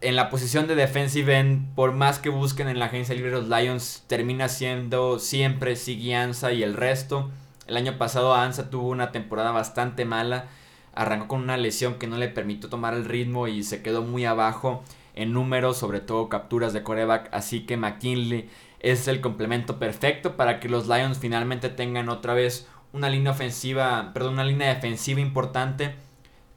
En 0.00 0.16
la 0.16 0.30
posición 0.30 0.66
de 0.66 0.74
defensive 0.74 1.36
end, 1.36 1.74
por 1.74 1.92
más 1.92 2.18
que 2.18 2.30
busquen 2.30 2.68
en 2.68 2.78
la 2.78 2.86
agencia 2.86 3.14
libre 3.14 3.32
los 3.32 3.48
Lions, 3.48 4.04
termina 4.06 4.48
siendo 4.48 5.18
siempre 5.18 5.76
Siggy 5.76 6.14
Ansa 6.14 6.50
y 6.52 6.62
el 6.62 6.74
resto. 6.74 7.30
El 7.66 7.76
año 7.76 7.98
pasado 7.98 8.34
Ansa 8.34 8.70
tuvo 8.70 8.88
una 8.88 9.12
temporada 9.12 9.50
bastante 9.50 10.06
mala. 10.06 10.46
Arrancó 10.94 11.28
con 11.28 11.42
una 11.42 11.58
lesión 11.58 11.96
que 11.96 12.06
no 12.06 12.16
le 12.16 12.28
permitió 12.28 12.70
tomar 12.70 12.94
el 12.94 13.04
ritmo 13.04 13.48
y 13.48 13.62
se 13.62 13.82
quedó 13.82 14.00
muy 14.00 14.24
abajo 14.24 14.82
en 15.16 15.32
números, 15.32 15.76
sobre 15.76 16.00
todo 16.00 16.28
capturas 16.28 16.72
de 16.72 16.82
coreback, 16.82 17.28
así 17.32 17.66
que 17.66 17.76
McKinley 17.76 18.48
es 18.80 19.08
el 19.08 19.20
complemento 19.20 19.78
perfecto 19.78 20.36
para 20.36 20.60
que 20.60 20.68
los 20.68 20.86
Lions 20.86 21.18
finalmente 21.18 21.68
tengan 21.68 22.08
otra 22.08 22.34
vez 22.34 22.68
una 22.92 23.08
línea 23.10 23.32
ofensiva, 23.32 24.12
perdón, 24.14 24.34
una 24.34 24.44
línea 24.44 24.72
defensiva 24.72 25.20
importante 25.20 25.94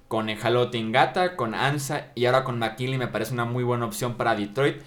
con 0.07 0.29
Ejalote 0.29 0.77
Ingata, 0.77 1.35
con 1.35 1.55
Ansa 1.55 2.11
y 2.15 2.25
ahora 2.25 2.43
con 2.43 2.59
McKinley 2.59 2.97
me 2.97 3.07
parece 3.07 3.33
una 3.33 3.45
muy 3.45 3.63
buena 3.63 3.85
opción 3.85 4.15
para 4.15 4.35
Detroit 4.35 4.81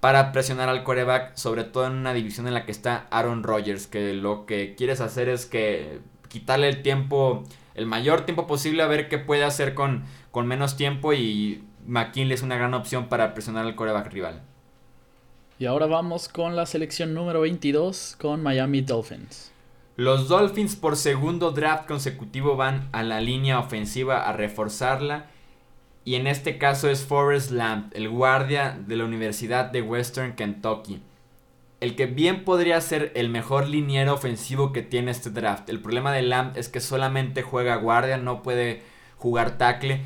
para 0.00 0.30
presionar 0.32 0.68
al 0.68 0.84
coreback, 0.84 1.34
sobre 1.36 1.64
todo 1.64 1.86
en 1.86 1.94
una 1.94 2.14
división 2.14 2.46
en 2.46 2.54
la 2.54 2.64
que 2.64 2.72
está 2.72 3.06
Aaron 3.10 3.42
Rodgers, 3.42 3.86
que 3.86 4.12
lo 4.12 4.46
que 4.46 4.74
quieres 4.74 5.00
hacer 5.00 5.28
es 5.28 5.46
que 5.46 6.00
quitarle 6.28 6.68
el 6.68 6.82
tiempo, 6.82 7.44
el 7.74 7.86
mayor 7.86 8.20
tiempo 8.22 8.46
posible 8.46 8.82
a 8.82 8.86
ver 8.86 9.08
qué 9.08 9.18
puede 9.18 9.44
hacer 9.44 9.74
con, 9.74 10.04
con 10.30 10.46
menos 10.46 10.76
tiempo 10.76 11.12
y 11.12 11.64
McKinley 11.86 12.34
es 12.34 12.42
una 12.42 12.56
gran 12.56 12.74
opción 12.74 13.08
para 13.08 13.34
presionar 13.34 13.64
al 13.64 13.74
coreback 13.74 14.12
rival. 14.12 14.42
Y 15.58 15.66
ahora 15.66 15.86
vamos 15.86 16.28
con 16.28 16.54
la 16.54 16.66
selección 16.66 17.14
número 17.14 17.40
22 17.40 18.16
con 18.20 18.42
Miami 18.42 18.82
Dolphins. 18.82 19.52
Los 19.96 20.28
Dolphins 20.28 20.76
por 20.76 20.96
segundo 20.96 21.52
draft 21.52 21.86
consecutivo 21.86 22.56
van 22.56 22.90
a 22.92 23.02
la 23.02 23.22
línea 23.22 23.58
ofensiva 23.58 24.28
a 24.28 24.34
reforzarla. 24.34 25.30
Y 26.04 26.16
en 26.16 26.26
este 26.26 26.58
caso 26.58 26.90
es 26.90 27.04
Forrest 27.04 27.50
Lamp, 27.50 27.94
el 27.96 28.10
guardia 28.10 28.78
de 28.86 28.96
la 28.96 29.06
Universidad 29.06 29.64
de 29.72 29.80
Western 29.80 30.34
Kentucky. 30.34 31.00
El 31.80 31.96
que 31.96 32.04
bien 32.04 32.44
podría 32.44 32.80
ser 32.82 33.12
el 33.14 33.30
mejor 33.30 33.66
liniero 33.66 34.12
ofensivo 34.12 34.72
que 34.72 34.82
tiene 34.82 35.10
este 35.10 35.30
draft. 35.30 35.70
El 35.70 35.80
problema 35.80 36.12
de 36.12 36.22
Lamp 36.22 36.58
es 36.58 36.68
que 36.68 36.80
solamente 36.80 37.42
juega 37.42 37.76
guardia, 37.76 38.18
no 38.18 38.42
puede 38.42 38.82
jugar 39.16 39.56
tackle. 39.56 40.02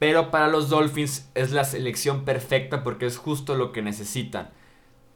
Pero 0.00 0.30
para 0.30 0.48
los 0.48 0.70
Dolphins 0.70 1.28
es 1.34 1.52
la 1.52 1.62
selección 1.64 2.24
perfecta 2.24 2.82
porque 2.82 3.04
es 3.04 3.18
justo 3.18 3.54
lo 3.54 3.70
que 3.70 3.82
necesitan. 3.82 4.48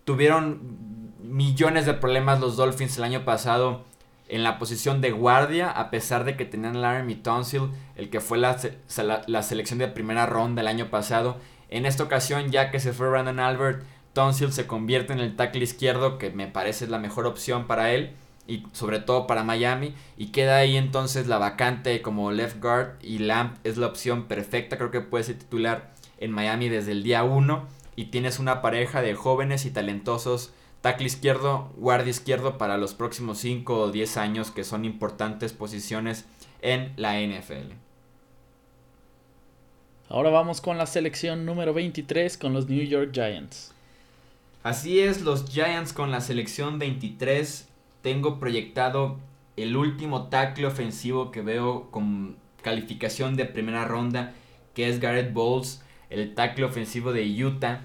Tuvieron 0.05 1.15
millones 1.23 1.87
de 1.87 1.95
problemas 1.95 2.39
los 2.39 2.59
Dolphins 2.59 2.99
el 2.99 3.05
año 3.05 3.25
pasado 3.25 3.83
en 4.29 4.43
la 4.43 4.59
posición 4.59 5.01
de 5.01 5.11
guardia, 5.11 5.71
a 5.71 5.89
pesar 5.89 6.25
de 6.25 6.37
que 6.37 6.45
tenían 6.45 6.83
Laramie 6.83 7.17
Tonsil, 7.17 7.71
el 7.97 8.11
que 8.11 8.21
fue 8.21 8.37
la, 8.37 8.59
la, 9.27 9.43
selección 9.43 9.79
de 9.79 9.89
primera 9.89 10.27
ronda 10.27 10.61
el 10.61 10.69
año 10.69 10.91
pasado. 10.91 11.39
En 11.71 11.87
esta 11.87 12.05
ocasión, 12.05 12.51
ya 12.51 12.71
que 12.71 12.79
se 12.79 12.93
fue 12.93 13.09
Brandon 13.09 13.41
Albert, 13.41 13.85
Tonsil 14.13 14.53
se 14.53 14.67
convierte 14.67 15.15
en 15.15 15.21
el 15.21 15.35
tackle 15.35 15.65
izquierdo, 15.65 16.19
que 16.19 16.29
me 16.29 16.47
parece 16.47 16.87
la 16.89 16.99
mejor 16.99 17.25
opción 17.25 17.67
para 17.67 17.93
él 17.93 18.13
y 18.47 18.65
sobre 18.73 19.01
todo 19.01 19.27
para 19.27 19.45
Miami 19.45 19.95
y 20.17 20.27
queda 20.27 20.59
ahí 20.59 20.77
entonces 20.77 21.27
la 21.27 21.39
vacante 21.39 22.03
como 22.03 22.31
left 22.31 22.61
guard 22.61 22.97
y 23.03 23.19
Lamp 23.19 23.57
es 23.65 23.77
la 23.77 23.87
opción 23.87 24.25
perfecta, 24.25 24.77
creo 24.77 24.91
que 24.91 25.01
puede 25.01 25.25
ser 25.25 25.39
titular 25.39 25.95
en 26.19 26.31
Miami 26.31 26.69
desde 26.69 26.93
el 26.93 27.03
día 27.03 27.25
1 27.25 27.67
y 27.97 28.07
tienes 28.07 28.39
una 28.39 28.61
pareja 28.61 29.03
de 29.03 29.15
jóvenes 29.15 29.65
y 29.65 29.71
talentosos 29.71 30.53
tackle 30.85 31.07
izquierdo, 31.07 31.73
guardia 31.77 32.11
izquierdo 32.11 32.59
para 32.59 32.77
los 32.77 32.93
próximos 32.93 33.39
5 33.39 33.79
o 33.79 33.91
10 33.91 34.17
años 34.19 34.51
que 34.51 34.65
son 34.65 34.85
importantes 34.85 35.55
posiciones 35.55 36.27
en 36.61 36.93
la 36.97 37.19
NFL. 37.21 37.73
Ahora 40.11 40.29
vamos 40.29 40.61
con 40.61 40.77
la 40.77 40.85
selección 40.85 41.47
número 41.47 41.73
23 41.73 42.37
con 42.37 42.53
los 42.53 42.69
New 42.69 42.85
York 42.85 43.13
Giants. 43.15 43.73
Así 44.63 45.01
es, 45.01 45.23
los 45.23 45.49
Giants 45.51 45.95
con 45.95 46.11
la 46.11 46.21
selección 46.21 46.79
23 46.79 47.67
tengo 48.05 48.39
proyectado 48.39 49.17
el 49.57 49.77
último 49.77 50.29
tackle 50.29 50.67
ofensivo 50.67 51.31
que 51.31 51.41
veo 51.41 51.91
con 51.91 52.37
calificación 52.63 53.35
de 53.35 53.47
primera 53.47 53.87
ronda, 53.87 54.35
que 54.75 54.91
es 54.91 55.01
Garrett 55.01 55.33
Bowles, 55.33 55.83
el 56.11 56.35
tackle 56.35 56.67
ofensivo 56.67 57.15
de 57.15 57.45
Utah. 57.45 57.81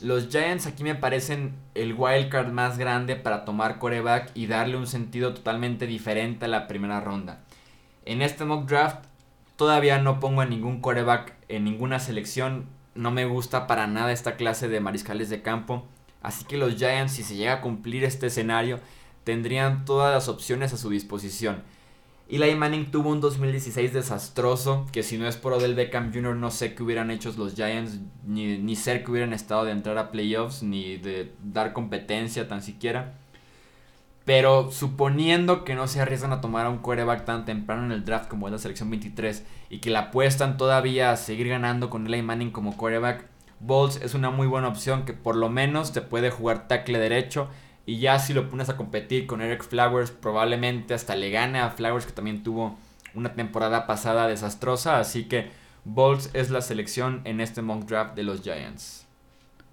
Los 0.00 0.28
Giants 0.28 0.68
aquí 0.68 0.84
me 0.84 0.94
parecen 0.94 1.56
el 1.74 1.94
wildcard 1.94 2.52
más 2.52 2.78
grande 2.78 3.16
para 3.16 3.44
tomar 3.44 3.80
coreback 3.80 4.30
y 4.34 4.46
darle 4.46 4.76
un 4.76 4.86
sentido 4.86 5.34
totalmente 5.34 5.88
diferente 5.88 6.44
a 6.44 6.48
la 6.48 6.68
primera 6.68 7.00
ronda. 7.00 7.42
En 8.04 8.22
este 8.22 8.44
mock 8.44 8.68
draft 8.68 9.04
Todavía 9.56 10.00
no 10.00 10.18
pongo 10.18 10.40
a 10.40 10.46
ningún 10.46 10.80
coreback 10.80 11.34
en 11.48 11.64
ninguna 11.64 12.00
selección. 12.00 12.66
No 12.96 13.12
me 13.12 13.24
gusta 13.24 13.68
para 13.68 13.86
nada 13.86 14.10
esta 14.10 14.36
clase 14.36 14.68
de 14.68 14.80
mariscales 14.80 15.30
de 15.30 15.42
campo. 15.42 15.84
Así 16.22 16.44
que 16.44 16.56
los 16.56 16.74
Giants, 16.74 17.12
si 17.12 17.22
se 17.22 17.36
llega 17.36 17.54
a 17.54 17.60
cumplir 17.60 18.02
este 18.02 18.26
escenario, 18.26 18.80
tendrían 19.24 19.84
todas 19.84 20.14
las 20.14 20.28
opciones 20.28 20.72
a 20.72 20.76
su 20.76 20.90
disposición. 20.90 21.62
Eli 22.28 22.54
Manning 22.54 22.90
tuvo 22.90 23.10
un 23.10 23.20
2016 23.20 23.92
desastroso, 23.92 24.86
que 24.92 25.02
si 25.02 25.18
no 25.18 25.26
es 25.26 25.36
por 25.36 25.52
Odell 25.52 25.74
Beckham 25.74 26.12
Jr. 26.12 26.34
no 26.34 26.50
sé 26.50 26.74
qué 26.74 26.82
hubieran 26.82 27.10
hecho 27.10 27.32
los 27.36 27.54
Giants, 27.54 28.00
ni, 28.26 28.56
ni 28.56 28.76
que 28.76 29.04
hubieran 29.10 29.34
estado 29.34 29.64
de 29.64 29.72
entrar 29.72 29.98
a 29.98 30.10
playoffs, 30.10 30.62
ni 30.62 30.96
de 30.96 31.32
dar 31.42 31.74
competencia 31.74 32.48
tan 32.48 32.62
siquiera. 32.62 33.14
Pero 34.24 34.70
suponiendo 34.70 35.64
que 35.64 35.74
no 35.74 35.86
se 35.86 36.00
arriesgan 36.00 36.32
a 36.32 36.40
tomar 36.40 36.64
a 36.64 36.70
un 36.70 36.78
quarterback 36.78 37.26
tan 37.26 37.44
temprano 37.44 37.84
en 37.84 37.92
el 37.92 38.06
draft 38.06 38.28
como 38.28 38.48
es 38.48 38.52
la 38.52 38.58
selección 38.58 38.88
23 38.88 39.44
y 39.68 39.80
que 39.80 39.90
la 39.90 40.00
apuestan 40.00 40.56
todavía 40.56 41.10
a 41.10 41.18
seguir 41.18 41.48
ganando 41.48 41.90
con 41.90 42.06
Eli 42.06 42.22
Manning 42.22 42.50
como 42.50 42.74
quarterback, 42.74 43.26
Bolts 43.60 44.00
es 44.02 44.14
una 44.14 44.30
muy 44.30 44.46
buena 44.46 44.68
opción 44.68 45.04
que 45.04 45.12
por 45.12 45.36
lo 45.36 45.50
menos 45.50 45.92
te 45.92 46.00
puede 46.00 46.30
jugar 46.30 46.68
tackle 46.68 46.98
derecho 46.98 47.48
y 47.86 47.98
ya 47.98 48.18
si 48.18 48.32
lo 48.32 48.48
pones 48.48 48.68
a 48.68 48.76
competir 48.76 49.26
con 49.26 49.42
Eric 49.42 49.62
Flowers, 49.62 50.10
probablemente 50.10 50.94
hasta 50.94 51.16
le 51.16 51.30
gane 51.30 51.60
a 51.60 51.70
Flowers 51.70 52.06
que 52.06 52.12
también 52.12 52.42
tuvo 52.42 52.76
una 53.14 53.34
temporada 53.34 53.86
pasada 53.86 54.26
desastrosa. 54.26 54.98
Así 54.98 55.24
que 55.24 55.50
Bolts 55.84 56.30
es 56.32 56.50
la 56.50 56.62
selección 56.62 57.20
en 57.24 57.40
este 57.40 57.60
mock 57.60 57.84
draft 57.84 58.14
de 58.14 58.22
los 58.22 58.42
Giants. 58.42 59.06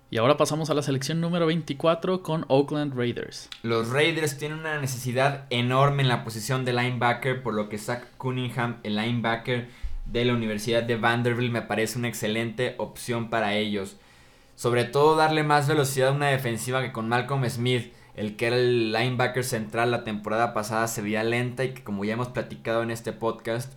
Y 0.09 0.17
ahora 0.17 0.35
pasamos 0.35 0.69
a 0.69 0.73
la 0.73 0.81
selección 0.81 1.21
número 1.21 1.45
24 1.45 2.21
con 2.21 2.43
Oakland 2.49 2.93
Raiders. 2.97 3.49
Los 3.63 3.89
Raiders 3.91 4.37
tienen 4.37 4.59
una 4.59 4.77
necesidad 4.77 5.45
enorme 5.49 6.01
en 6.03 6.09
la 6.09 6.25
posición 6.25 6.65
de 6.65 6.73
linebacker, 6.73 7.41
por 7.41 7.53
lo 7.53 7.69
que 7.69 7.77
Zach 7.77 8.03
Cunningham, 8.17 8.81
el 8.83 8.97
linebacker 8.97 9.69
de 10.05 10.25
la 10.25 10.33
Universidad 10.33 10.83
de 10.83 10.97
Vanderbilt, 10.97 11.53
me 11.53 11.61
parece 11.61 11.97
una 11.97 12.09
excelente 12.09 12.75
opción 12.77 13.29
para 13.29 13.53
ellos. 13.53 13.95
Sobre 14.57 14.83
todo 14.83 15.15
darle 15.15 15.43
más 15.43 15.69
velocidad 15.69 16.09
a 16.09 16.11
una 16.11 16.27
defensiva 16.27 16.81
que 16.81 16.91
con 16.91 17.07
Malcolm 17.07 17.49
Smith 17.49 17.93
el 18.15 18.35
que 18.35 18.47
era 18.47 18.55
el 18.57 18.91
linebacker 18.91 19.43
central 19.43 19.91
la 19.91 20.03
temporada 20.03 20.53
pasada 20.53 20.87
se 20.87 21.01
veía 21.01 21.23
lenta 21.23 21.63
y 21.63 21.73
que 21.73 21.83
como 21.83 22.03
ya 22.03 22.13
hemos 22.13 22.29
platicado 22.29 22.83
en 22.83 22.91
este 22.91 23.13
podcast, 23.13 23.73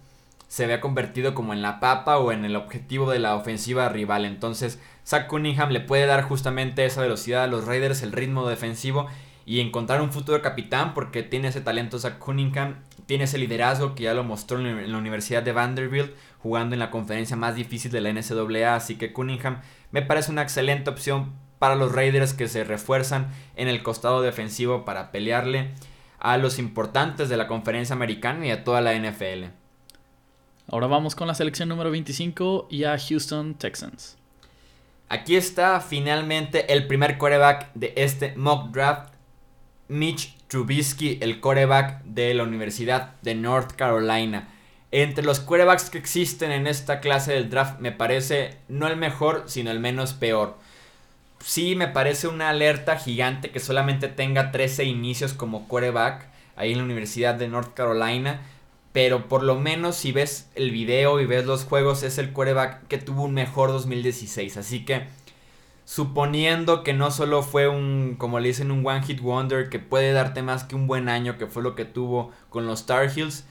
se 0.49 0.65
había 0.65 0.81
convertido 0.81 1.35
como 1.35 1.53
en 1.53 1.63
la 1.63 1.81
papa 1.81 2.19
o 2.19 2.31
en 2.31 2.45
el 2.45 2.57
objetivo 2.57 3.11
de 3.11 3.19
la 3.19 3.35
ofensiva 3.35 3.89
rival. 3.89 4.25
Entonces, 4.25 4.81
Zach 5.05 5.27
Cunningham 5.27 5.71
le 5.71 5.81
puede 5.81 6.07
dar 6.07 6.23
justamente 6.23 6.85
esa 6.85 7.03
velocidad 7.03 7.45
a 7.45 7.49
los 7.49 7.67
Raiders, 7.67 8.03
el 8.03 8.13
ritmo 8.13 8.49
defensivo 8.49 9.09
y 9.47 9.61
encontrar 9.61 10.01
un 10.01 10.13
futuro 10.13 10.41
capitán 10.43 10.95
porque 10.95 11.23
tiene 11.23 11.49
ese 11.49 11.61
talento 11.61 11.99
Zach 11.99 12.19
Cunningham, 12.19 12.77
tiene 13.07 13.25
ese 13.25 13.39
liderazgo 13.39 13.95
que 13.95 14.05
ya 14.05 14.15
lo 14.15 14.25
mostró 14.25 14.59
en 14.59 14.91
la 14.91 14.99
Universidad 14.99 15.43
de 15.43 15.53
Vanderbilt 15.53 16.15
jugando 16.39 16.75
en 16.75 16.81
la 16.81 16.91
conferencia 16.91 17.37
más 17.37 17.55
difícil 17.55 17.91
de 17.91 18.01
la 18.01 18.13
NCAA, 18.13 18.77
así 18.77 18.97
que 18.97 19.13
Cunningham 19.13 19.61
me 19.91 20.03
parece 20.03 20.31
una 20.31 20.43
excelente 20.43 20.91
opción 20.91 21.33
para 21.59 21.75
los 21.75 21.93
Raiders 21.93 22.35
que 22.35 22.49
se 22.49 22.65
refuerzan 22.65 23.29
en 23.57 23.69
el 23.69 23.83
costado 23.83 24.23
defensivo 24.23 24.85
para 24.85 25.11
pelearle 25.11 25.71
a 26.19 26.39
los 26.39 26.59
importantes 26.59 27.29
de 27.29 27.37
la 27.37 27.47
conferencia 27.47 27.95
americana 27.95 28.47
y 28.47 28.51
a 28.51 28.65
toda 28.65 28.81
la 28.81 28.95
NFL. 28.95 29.45
Ahora 30.71 30.87
vamos 30.87 31.15
con 31.15 31.29
la 31.29 31.35
selección 31.35 31.69
número 31.69 31.91
25 31.91 32.69
y 32.71 32.85
a 32.85 32.99
Houston 32.99 33.55
Texans. 33.55 34.17
Aquí 35.09 35.37
está 35.37 35.81
finalmente 35.81 36.73
el 36.73 36.87
primer 36.87 37.19
coreback 37.19 37.71
de 37.75 37.93
este 37.97 38.35
mock 38.37 38.71
draft. 38.71 39.13
Mitch 39.89 40.35
Trubisky, 40.49 41.19
el 41.21 41.41
coreback 41.41 42.03
de 42.05 42.33
la 42.33 42.45
Universidad 42.45 43.21
de 43.21 43.35
North 43.35 43.73
Carolina. 43.73 44.49
Entre 44.91 45.25
los 45.25 45.41
quarterbacks 45.41 45.91
que 45.91 45.99
existen 45.99 46.51
en 46.53 46.67
esta 46.67 47.01
clase 47.01 47.33
del 47.33 47.51
draft, 47.51 47.81
me 47.81 47.93
parece 47.93 48.57
no 48.69 48.87
el 48.87 48.97
mejor, 48.97 49.45
sino 49.47 49.71
el 49.71 49.81
menos 49.81 50.15
peor 50.15 50.57
sí 51.45 51.77
me 51.77 51.89
parece 51.89 52.27
una 52.27 52.49
alerta 52.49 52.97
gigante 52.97 53.51
que 53.51 53.61
solamente 53.61 54.09
tenga 54.09 54.51
13 54.51 54.85
inicios 54.85 55.35
como 55.35 55.69
quarterback 55.69 56.27
ahí 56.57 56.73
en 56.73 56.79
la 56.79 56.85
Universidad 56.85 57.35
de 57.35 57.49
North 57.49 57.75
Carolina. 57.75 58.41
Pero 58.93 59.29
por 59.29 59.43
lo 59.43 59.57
menos 59.57 59.97
si 59.97 60.13
ves 60.13 60.49
el 60.55 60.71
video 60.71 61.21
y 61.21 61.27
ves 61.27 61.45
los 61.45 61.65
juegos, 61.65 62.03
es 62.03 62.19
el 62.19 62.33
quarterback 62.33 62.87
que 62.87 62.99
tuvo 62.99 63.25
un 63.25 63.35
mejor 63.35 63.71
2016. 63.71 64.57
Así 64.57 64.85
que 64.85 65.07
suponiendo 65.85 66.83
que 66.83 66.95
no 66.95 67.11
solo 67.11 67.43
fue 67.43 67.69
un, 67.69 68.15
como 68.17 68.41
le 68.41 68.49
dicen, 68.49 68.71
un 68.71 68.87
one 68.87 69.03
hit 69.03 69.21
wonder, 69.21 69.69
que 69.69 69.81
puede 69.81 70.13
darte 70.13 70.43
más 70.43 70.65
que 70.65 70.77
un 70.77 70.87
buen 70.87 71.09
año, 71.09 71.37
que 71.37 71.47
fue 71.47 71.63
lo 71.63 71.75
que 71.75 71.85
tuvo 71.85 72.31
con 72.49 72.67
los 72.67 72.87
Tar 72.87 73.11
Heels, 73.15 73.45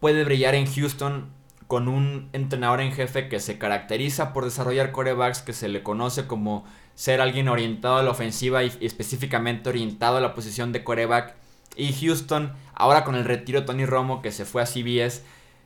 puede 0.00 0.24
brillar 0.24 0.54
en 0.54 0.72
Houston 0.72 1.30
con 1.66 1.88
un 1.88 2.30
entrenador 2.32 2.80
en 2.80 2.92
jefe 2.92 3.28
que 3.28 3.40
se 3.40 3.58
caracteriza 3.58 4.32
por 4.32 4.44
desarrollar 4.44 4.92
corebacks, 4.92 5.42
que 5.42 5.52
se 5.52 5.68
le 5.68 5.82
conoce 5.82 6.26
como 6.26 6.64
ser 6.98 7.20
alguien 7.20 7.46
orientado 7.46 7.98
a 7.98 8.02
la 8.02 8.10
ofensiva 8.10 8.64
y, 8.64 8.72
específicamente 8.80 9.68
orientado 9.68 10.16
a 10.16 10.20
la 10.20 10.34
posición 10.34 10.72
de 10.72 10.82
coreback. 10.82 11.36
Y 11.76 11.92
Houston, 11.92 12.54
ahora 12.74 13.04
con 13.04 13.14
el 13.14 13.24
retiro 13.24 13.60
de 13.60 13.66
Tony 13.66 13.86
Romo 13.86 14.20
que 14.20 14.32
se 14.32 14.44
fue 14.44 14.62
a 14.62 14.66
CBS, 14.66 15.22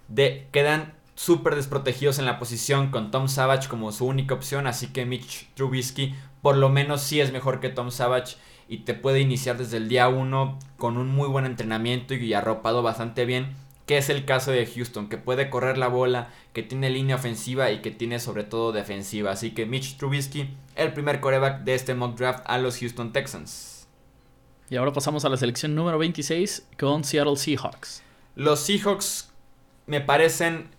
de, 0.08 0.46
quedan 0.52 0.92
súper 1.14 1.54
desprotegidos 1.54 2.18
en 2.18 2.26
la 2.26 2.38
posición 2.38 2.90
con 2.90 3.10
Tom 3.10 3.28
Savage 3.28 3.66
como 3.70 3.92
su 3.92 4.04
única 4.04 4.34
opción. 4.34 4.66
Así 4.66 4.88
que 4.88 5.06
Mitch 5.06 5.48
Trubisky 5.54 6.14
por 6.42 6.58
lo 6.58 6.68
menos 6.68 7.00
sí 7.00 7.18
es 7.22 7.32
mejor 7.32 7.60
que 7.60 7.70
Tom 7.70 7.90
Savage 7.90 8.36
y 8.68 8.80
te 8.80 8.92
puede 8.92 9.20
iniciar 9.20 9.56
desde 9.56 9.78
el 9.78 9.88
día 9.88 10.08
1 10.08 10.58
con 10.76 10.98
un 10.98 11.08
muy 11.08 11.28
buen 11.28 11.46
entrenamiento 11.46 12.12
y 12.12 12.34
arropado 12.34 12.82
bastante 12.82 13.24
bien 13.24 13.54
que 13.92 13.98
es 13.98 14.08
el 14.08 14.24
caso 14.24 14.52
de 14.52 14.64
Houston, 14.64 15.10
que 15.10 15.18
puede 15.18 15.50
correr 15.50 15.76
la 15.76 15.88
bola, 15.88 16.30
que 16.54 16.62
tiene 16.62 16.88
línea 16.88 17.16
ofensiva 17.16 17.70
y 17.72 17.82
que 17.82 17.90
tiene 17.90 18.20
sobre 18.20 18.42
todo 18.42 18.72
defensiva. 18.72 19.32
Así 19.32 19.50
que 19.50 19.66
Mitch 19.66 19.98
Trubisky, 19.98 20.48
el 20.76 20.94
primer 20.94 21.20
coreback 21.20 21.64
de 21.64 21.74
este 21.74 21.94
mock 21.94 22.16
draft 22.18 22.42
a 22.46 22.56
los 22.56 22.78
Houston 22.78 23.12
Texans. 23.12 23.86
Y 24.70 24.76
ahora 24.76 24.94
pasamos 24.94 25.26
a 25.26 25.28
la 25.28 25.36
selección 25.36 25.74
número 25.74 25.98
26 25.98 26.68
con 26.80 27.04
Seattle 27.04 27.36
Seahawks. 27.36 28.02
Los 28.34 28.60
Seahawks 28.60 29.30
me 29.86 30.00
parecen 30.00 30.70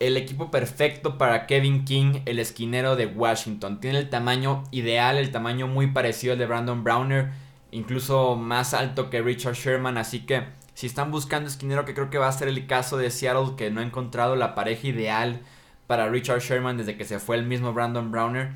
el 0.00 0.16
equipo 0.16 0.50
perfecto 0.50 1.16
para 1.16 1.46
Kevin 1.46 1.84
King, 1.84 2.22
el 2.24 2.40
esquinero 2.40 2.96
de 2.96 3.06
Washington. 3.06 3.78
Tiene 3.78 4.00
el 4.00 4.10
tamaño 4.10 4.64
ideal, 4.72 5.16
el 5.16 5.30
tamaño 5.30 5.68
muy 5.68 5.92
parecido 5.92 6.32
al 6.32 6.40
de 6.40 6.46
Brandon 6.46 6.82
Browner, 6.82 7.30
incluso 7.70 8.34
más 8.34 8.74
alto 8.74 9.10
que 9.10 9.22
Richard 9.22 9.54
Sherman, 9.54 9.96
así 9.96 10.26
que 10.26 10.57
si 10.78 10.86
están 10.86 11.10
buscando 11.10 11.48
esquinero, 11.48 11.84
que 11.84 11.92
creo 11.92 12.08
que 12.08 12.18
va 12.18 12.28
a 12.28 12.32
ser 12.32 12.46
el 12.46 12.68
caso 12.68 12.96
de 12.96 13.10
Seattle, 13.10 13.56
que 13.56 13.68
no 13.68 13.80
ha 13.80 13.82
encontrado 13.82 14.36
la 14.36 14.54
pareja 14.54 14.86
ideal 14.86 15.40
para 15.88 16.08
Richard 16.08 16.38
Sherman 16.38 16.76
desde 16.76 16.96
que 16.96 17.04
se 17.04 17.18
fue 17.18 17.34
el 17.34 17.44
mismo 17.44 17.72
Brandon 17.72 18.12
Browner. 18.12 18.52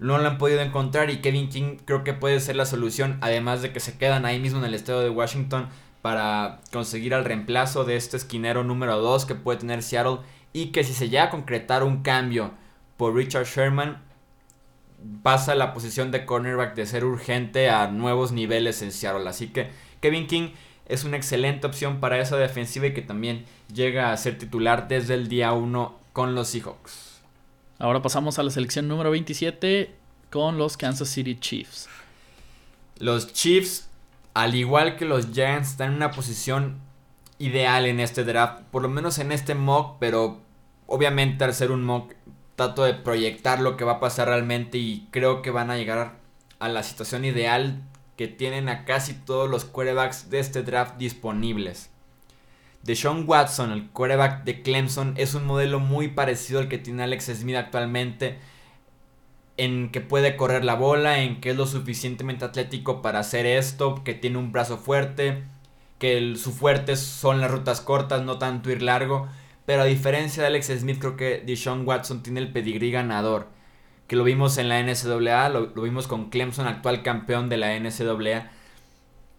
No 0.00 0.18
lo 0.18 0.26
han 0.26 0.38
podido 0.38 0.60
encontrar 0.60 1.08
y 1.08 1.20
Kevin 1.20 1.50
King 1.50 1.76
creo 1.84 2.02
que 2.02 2.14
puede 2.14 2.40
ser 2.40 2.56
la 2.56 2.66
solución, 2.66 3.16
además 3.20 3.62
de 3.62 3.72
que 3.72 3.78
se 3.78 3.96
quedan 3.96 4.24
ahí 4.24 4.40
mismo 4.40 4.58
en 4.58 4.64
el 4.64 4.74
estado 4.74 5.02
de 5.02 5.10
Washington 5.10 5.68
para 6.02 6.58
conseguir 6.72 7.14
al 7.14 7.24
reemplazo 7.24 7.84
de 7.84 7.94
este 7.94 8.16
esquinero 8.16 8.64
número 8.64 8.98
2 8.98 9.24
que 9.24 9.36
puede 9.36 9.60
tener 9.60 9.84
Seattle 9.84 10.18
y 10.52 10.72
que 10.72 10.82
si 10.82 10.92
se 10.92 11.10
llega 11.10 11.26
a 11.26 11.30
concretar 11.30 11.84
un 11.84 12.02
cambio 12.02 12.50
por 12.96 13.14
Richard 13.14 13.46
Sherman, 13.46 14.02
pasa 15.22 15.54
la 15.54 15.74
posición 15.74 16.10
de 16.10 16.26
cornerback 16.26 16.74
de 16.74 16.86
ser 16.86 17.04
urgente 17.04 17.70
a 17.70 17.86
nuevos 17.86 18.32
niveles 18.32 18.82
en 18.82 18.90
Seattle. 18.90 19.28
Así 19.28 19.50
que 19.50 19.70
Kevin 20.00 20.26
King 20.26 20.48
es 20.92 21.04
una 21.04 21.16
excelente 21.16 21.66
opción 21.66 22.00
para 22.00 22.20
esa 22.20 22.36
defensiva 22.36 22.86
y 22.86 22.92
que 22.92 23.00
también 23.00 23.46
llega 23.72 24.12
a 24.12 24.16
ser 24.18 24.36
titular 24.36 24.88
desde 24.88 25.14
el 25.14 25.28
día 25.28 25.52
1 25.52 25.98
con 26.12 26.34
los 26.34 26.48
Seahawks. 26.48 27.22
Ahora 27.78 28.02
pasamos 28.02 28.38
a 28.38 28.42
la 28.42 28.50
selección 28.50 28.88
número 28.88 29.10
27 29.10 29.90
con 30.30 30.58
los 30.58 30.76
Kansas 30.76 31.08
City 31.08 31.36
Chiefs. 31.40 31.88
Los 32.98 33.32
Chiefs, 33.32 33.88
al 34.34 34.54
igual 34.54 34.96
que 34.96 35.06
los 35.06 35.32
Giants, 35.32 35.70
están 35.70 35.88
en 35.88 35.96
una 35.96 36.10
posición 36.10 36.78
ideal 37.38 37.86
en 37.86 37.98
este 37.98 38.22
draft, 38.22 38.60
por 38.70 38.82
lo 38.82 38.88
menos 38.90 39.18
en 39.18 39.32
este 39.32 39.54
mock, 39.54 39.96
pero 39.98 40.42
obviamente 40.86 41.42
al 41.44 41.54
ser 41.54 41.70
un 41.70 41.84
mock 41.84 42.12
trato 42.54 42.84
de 42.84 42.92
proyectar 42.92 43.60
lo 43.60 43.78
que 43.78 43.84
va 43.84 43.92
a 43.92 44.00
pasar 44.00 44.28
realmente 44.28 44.76
y 44.76 45.08
creo 45.10 45.40
que 45.40 45.50
van 45.50 45.70
a 45.70 45.76
llegar 45.76 46.16
a 46.58 46.68
la 46.68 46.82
situación 46.82 47.24
ideal 47.24 47.82
que 48.22 48.28
tienen 48.28 48.68
a 48.68 48.84
casi 48.84 49.14
todos 49.14 49.50
los 49.50 49.64
quarterbacks 49.64 50.30
de 50.30 50.38
este 50.38 50.62
draft 50.62 50.96
disponibles. 50.96 51.90
Deshaun 52.84 53.24
Watson, 53.26 53.72
el 53.72 53.90
quarterback 53.90 54.44
de 54.44 54.62
Clemson, 54.62 55.14
es 55.16 55.34
un 55.34 55.44
modelo 55.44 55.80
muy 55.80 56.06
parecido 56.06 56.60
al 56.60 56.68
que 56.68 56.78
tiene 56.78 57.02
Alex 57.02 57.32
Smith 57.34 57.56
actualmente, 57.56 58.38
en 59.56 59.90
que 59.90 60.00
puede 60.00 60.36
correr 60.36 60.64
la 60.64 60.76
bola, 60.76 61.18
en 61.18 61.40
que 61.40 61.50
es 61.50 61.56
lo 61.56 61.66
suficientemente 61.66 62.44
atlético 62.44 63.02
para 63.02 63.18
hacer 63.18 63.44
esto, 63.44 64.04
que 64.04 64.14
tiene 64.14 64.38
un 64.38 64.52
brazo 64.52 64.78
fuerte, 64.78 65.42
que 65.98 66.36
su 66.36 66.52
fuerte 66.52 66.94
son 66.94 67.40
las 67.40 67.50
rutas 67.50 67.80
cortas, 67.80 68.22
no 68.22 68.38
tanto 68.38 68.70
ir 68.70 68.82
largo. 68.82 69.26
Pero 69.66 69.82
a 69.82 69.86
diferencia 69.86 70.44
de 70.44 70.46
Alex 70.46 70.68
Smith, 70.78 71.00
creo 71.00 71.16
que 71.16 71.42
Deshaun 71.44 71.84
Watson 71.84 72.22
tiene 72.22 72.38
el 72.38 72.52
pedigrí 72.52 72.92
ganador 72.92 73.48
que 74.06 74.16
lo 74.16 74.24
vimos 74.24 74.58
en 74.58 74.68
la 74.68 74.82
NCAA, 74.82 75.48
lo, 75.48 75.68
vimos 75.82 76.06
con 76.06 76.30
Clemson, 76.30 76.66
actual 76.66 77.02
campeón 77.02 77.48
de 77.48 77.56
la 77.56 77.78
NCAA. 77.78 78.50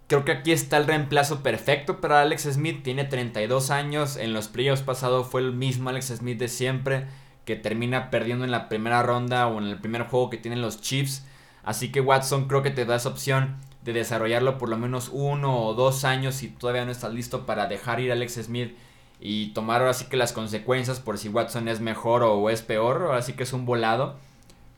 Creo 0.08 0.26
que 0.26 0.32
aquí 0.32 0.52
está 0.52 0.78
el 0.78 0.88
reemplazo 0.88 1.44
perfecto 1.44 2.02
para 2.02 2.22
Alex 2.22 2.44
Smith. 2.44 2.84
Tiene 2.84 3.06
32 3.06 3.72
años. 3.72 4.18
En 4.18 4.34
los 4.34 4.48
playoffs 4.48 4.84
pasados 4.84 5.28
fue 5.28 5.42
el 5.42 5.54
mismo 5.54 5.90
Alex 5.90 6.08
Smith 6.08 6.38
de 6.38 6.48
siempre. 6.48 7.06
Que 7.46 7.56
termina 7.56 8.10
perdiendo 8.10 8.46
en 8.46 8.52
la 8.52 8.70
primera 8.70 9.04
ronda 9.04 9.48
o 9.48 9.60
en 9.60 9.66
el 9.66 9.80
primer 9.80 10.04
juego 10.04 10.30
que 10.30 10.38
tienen 10.38 10.62
los 10.62 10.82
Chiefs. 10.82 11.26
Así 11.64 11.92
que 11.92 12.02
Watson 12.02 12.48
creo 12.48 12.62
que 12.62 12.72
te 12.72 12.86
da 12.86 12.96
esa 12.96 13.10
opción 13.10 13.58
de 13.84 13.94
desarrollarlo 13.94 14.58
por 14.58 14.70
lo 14.70 14.78
menos 14.78 15.10
uno 15.12 15.66
o 15.66 15.74
dos 15.74 16.06
años 16.06 16.36
si 16.36 16.48
todavía 16.50 16.86
no 16.86 16.92
estás 16.92 17.14
listo 17.14 17.46
para 17.46 17.68
dejar 17.68 18.00
ir 18.00 18.12
a 18.12 18.14
Alex 18.14 18.36
Smith 18.44 18.76
y 19.20 19.48
tomar 19.54 19.82
ahora 19.82 19.94
sí 19.94 20.06
que 20.06 20.18
las 20.18 20.34
consecuencias 20.34 21.00
por 21.00 21.18
si 21.18 21.30
Watson 21.30 21.68
es 21.68 21.80
mejor 21.80 22.24
o 22.24 22.50
es 22.50 22.62
peor, 22.62 23.04
ahora 23.04 23.22
sí 23.22 23.34
que 23.34 23.44
es 23.44 23.54
un 23.54 23.66
volado, 23.66 24.18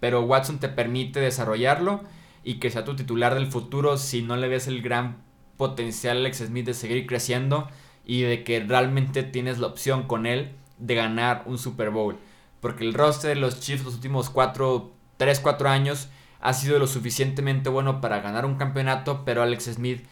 pero 0.06 0.22
Watson 0.22 0.60
te 0.60 0.70
permite 0.70 1.20
desarrollarlo 1.20 2.04
y 2.44 2.60
que 2.60 2.70
sea 2.70 2.86
tu 2.86 2.96
titular 2.96 3.34
del 3.34 3.48
futuro 3.48 3.98
si 3.98 4.22
no 4.22 4.38
le 4.38 4.48
ves 4.48 4.68
el 4.68 4.84
gran 4.84 5.18
potencial 5.58 6.18
a 6.18 6.20
Alex 6.20 6.44
Smith 6.46 6.68
de 6.68 6.76
seguir 6.76 7.08
creciendo 7.08 7.68
y 8.06 8.22
de 8.22 8.44
que 8.44 8.60
realmente 8.60 9.24
tienes 9.24 9.58
la 9.58 9.66
opción 9.66 10.04
con 10.04 10.28
él 10.28 10.52
de 10.78 10.94
ganar 10.94 11.42
un 11.48 11.58
Super 11.58 11.90
Bowl. 11.90 12.18
Porque 12.60 12.84
el 12.84 12.94
roster 12.94 13.34
de 13.34 13.42
los 13.42 13.60
Chiefs 13.60 13.84
los 13.84 13.96
últimos 13.96 14.30
4, 14.30 14.94
3, 15.18 15.40
4 15.40 15.70
años 15.70 16.10
ha 16.40 16.54
sido 16.54 16.78
lo 16.78 16.86
suficientemente 16.86 17.72
bueno 17.72 18.00
para 18.00 18.22
ganar 18.22 18.46
un 18.46 18.58
campeonato, 18.58 19.24
pero 19.26 19.42
Alex 19.42 19.72
Smith 19.74 20.06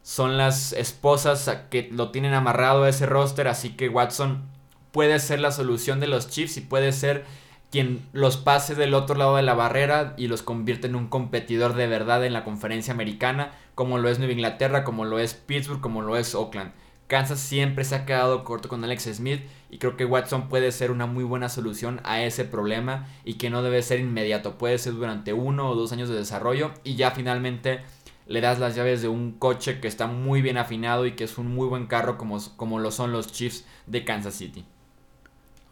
son 0.00 0.38
las 0.38 0.72
esposas 0.72 1.50
que 1.68 1.90
lo 1.92 2.12
tienen 2.12 2.32
amarrado 2.32 2.84
a 2.84 2.88
ese 2.88 3.04
roster, 3.04 3.48
así 3.48 3.76
que 3.76 3.90
Watson 3.90 4.44
puede 4.90 5.18
ser 5.18 5.40
la 5.40 5.52
solución 5.52 6.00
de 6.00 6.06
los 6.06 6.30
Chiefs 6.30 6.56
y 6.56 6.62
puede 6.62 6.92
ser 6.92 7.26
quien 7.74 8.06
los 8.12 8.36
pase 8.36 8.76
del 8.76 8.94
otro 8.94 9.16
lado 9.16 9.34
de 9.34 9.42
la 9.42 9.54
barrera 9.54 10.14
y 10.16 10.28
los 10.28 10.42
convierte 10.42 10.86
en 10.86 10.94
un 10.94 11.08
competidor 11.08 11.74
de 11.74 11.88
verdad 11.88 12.24
en 12.24 12.32
la 12.32 12.44
conferencia 12.44 12.94
americana, 12.94 13.50
como 13.74 13.98
lo 13.98 14.08
es 14.08 14.20
Nueva 14.20 14.32
Inglaterra, 14.32 14.84
como 14.84 15.04
lo 15.04 15.18
es 15.18 15.34
Pittsburgh, 15.34 15.80
como 15.80 16.00
lo 16.00 16.16
es 16.16 16.36
Oakland. 16.36 16.70
Kansas 17.08 17.40
siempre 17.40 17.82
se 17.82 17.96
ha 17.96 18.06
quedado 18.06 18.44
corto 18.44 18.68
con 18.68 18.84
Alex 18.84 19.10
Smith 19.14 19.40
y 19.70 19.78
creo 19.78 19.96
que 19.96 20.04
Watson 20.04 20.48
puede 20.48 20.70
ser 20.70 20.92
una 20.92 21.06
muy 21.06 21.24
buena 21.24 21.48
solución 21.48 22.00
a 22.04 22.22
ese 22.22 22.44
problema 22.44 23.08
y 23.24 23.34
que 23.38 23.50
no 23.50 23.60
debe 23.60 23.82
ser 23.82 23.98
inmediato, 23.98 24.56
puede 24.56 24.78
ser 24.78 24.92
durante 24.92 25.32
uno 25.32 25.68
o 25.68 25.74
dos 25.74 25.90
años 25.90 26.08
de 26.08 26.14
desarrollo 26.14 26.70
y 26.84 26.94
ya 26.94 27.10
finalmente 27.10 27.80
le 28.28 28.40
das 28.40 28.60
las 28.60 28.76
llaves 28.76 29.02
de 29.02 29.08
un 29.08 29.32
coche 29.32 29.80
que 29.80 29.88
está 29.88 30.06
muy 30.06 30.42
bien 30.42 30.58
afinado 30.58 31.06
y 31.06 31.16
que 31.16 31.24
es 31.24 31.38
un 31.38 31.52
muy 31.52 31.66
buen 31.66 31.88
carro 31.88 32.18
como, 32.18 32.38
como 32.54 32.78
lo 32.78 32.92
son 32.92 33.10
los 33.10 33.32
Chiefs 33.32 33.66
de 33.88 34.04
Kansas 34.04 34.34
City. 34.34 34.64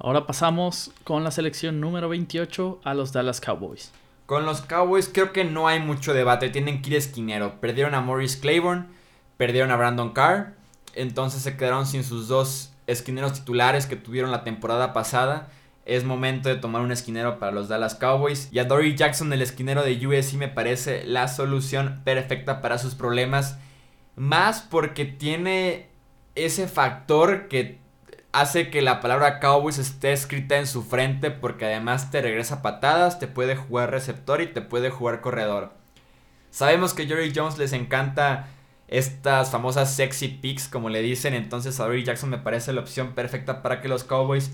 Ahora 0.05 0.27
pasamos 0.27 0.91
con 1.05 1.23
la 1.23 1.31
selección 1.31 1.81
número 1.81 2.09
28 2.09 2.81
a 2.83 2.93
los 2.93 3.13
Dallas 3.13 3.41
Cowboys. 3.41 3.93
Con 4.27 4.45
los 4.45 4.61
Cowboys 4.61 5.09
creo 5.09 5.33
que 5.33 5.45
no 5.45 5.69
hay 5.69 5.79
mucho 5.79 6.13
debate, 6.13 6.51
tienen 6.51 6.83
que 6.83 6.91
ir 6.91 6.97
esquinero. 6.97 7.61
Perdieron 7.61 7.95
a 7.95 8.01
Morris 8.01 8.35
Claiborne, 8.35 8.87
perdieron 9.37 9.71
a 9.71 9.77
Brandon 9.77 10.11
Carr, 10.13 10.55
entonces 10.97 11.43
se 11.43 11.57
quedaron 11.57 11.87
sin 11.87 12.03
sus 12.03 12.27
dos 12.27 12.73
esquineros 12.89 13.35
titulares 13.35 13.87
que 13.87 13.95
tuvieron 13.95 14.33
la 14.33 14.43
temporada 14.43 14.93
pasada. 14.93 15.53
Es 15.85 16.03
momento 16.03 16.49
de 16.49 16.57
tomar 16.57 16.83
un 16.83 16.91
esquinero 16.91 17.39
para 17.39 17.53
los 17.53 17.69
Dallas 17.69 17.95
Cowboys. 17.95 18.49
Y 18.51 18.59
a 18.59 18.65
Dory 18.65 18.97
Jackson, 18.97 19.33
el 19.33 19.41
esquinero 19.41 19.85
de 19.85 20.05
USC, 20.05 20.35
me 20.35 20.49
parece 20.49 21.05
la 21.05 21.29
solución 21.29 22.01
perfecta 22.03 22.61
para 22.61 22.79
sus 22.79 22.97
problemas. 22.97 23.57
Más 24.17 24.63
porque 24.63 25.05
tiene 25.05 25.87
ese 26.35 26.67
factor 26.67 27.47
que 27.47 27.82
hace 28.33 28.71
que 28.71 28.83
la 28.83 29.01
palabra 29.01 29.39
Cowboys 29.41 29.79
esté 29.79 30.13
escrita 30.13 30.59
en 30.59 30.67
su 30.67 30.83
frente. 30.83 31.31
Porque 31.31 31.67
además 31.67 32.11
te 32.11 32.21
regresa 32.21 32.63
patadas, 32.63 33.19
te 33.19 33.29
puede 33.29 33.57
jugar 33.57 33.91
receptor 33.91 34.41
y 34.41 34.49
te 34.49 34.63
puede 34.63 34.91
jugar 34.91 35.21
corredor. 35.21 35.73
Sabemos 36.51 36.93
que 36.93 37.03
a 37.03 37.07
Jerry 37.07 37.33
Jones 37.35 37.59
les 37.59 37.73
encanta 37.73 38.49
estas 38.89 39.51
famosas 39.51 39.95
sexy 39.95 40.29
picks, 40.29 40.69
como 40.69 40.91
le 40.91 41.01
dicen. 41.01 41.35
Entonces, 41.35 41.81
a 41.81 41.85
Dory 41.85 42.05
Jackson 42.05 42.31
me 42.31 42.39
parece 42.39 42.73
la 42.73 42.83
opción 42.83 43.15
perfecta 43.15 43.63
para 43.63 43.81
que 43.81 43.89
los 43.89 44.05
Cowboys 44.05 44.53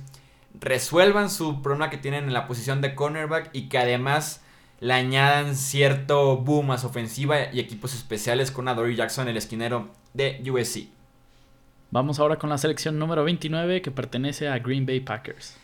resuelvan 0.61 1.31
su 1.31 1.61
problema 1.61 1.91
que 1.91 1.99
tienen 1.99 2.25
en 2.25 2.33
la 2.33 2.47
posición 2.47 2.81
de 2.81 2.95
cornerback 2.95 3.51
y 3.53 3.69
que 3.69 3.79
además 3.79 4.43
le 4.81 4.95
añadan 4.95 5.57
cierto 5.57 6.37
boom 6.37 6.71
a 6.71 6.79
su 6.79 6.87
ofensiva 6.87 7.53
y 7.53 7.59
equipos 7.59 7.95
especiales 7.95 8.51
con 8.51 8.67
Dory 8.67 8.95
Jackson, 8.95 9.29
el 9.29 9.37
esquinero 9.37 9.89
de 10.15 10.41
USC. 10.49 10.98
Vamos 11.91 12.19
ahora 12.19 12.37
con 12.37 12.51
la 12.51 12.59
selección 12.59 12.99
número 12.99 13.25
29 13.25 13.81
que 13.81 13.91
pertenece 13.91 14.49
a 14.49 14.59
Green 14.59 14.85
Bay 14.85 15.01
Packers. 15.01 15.57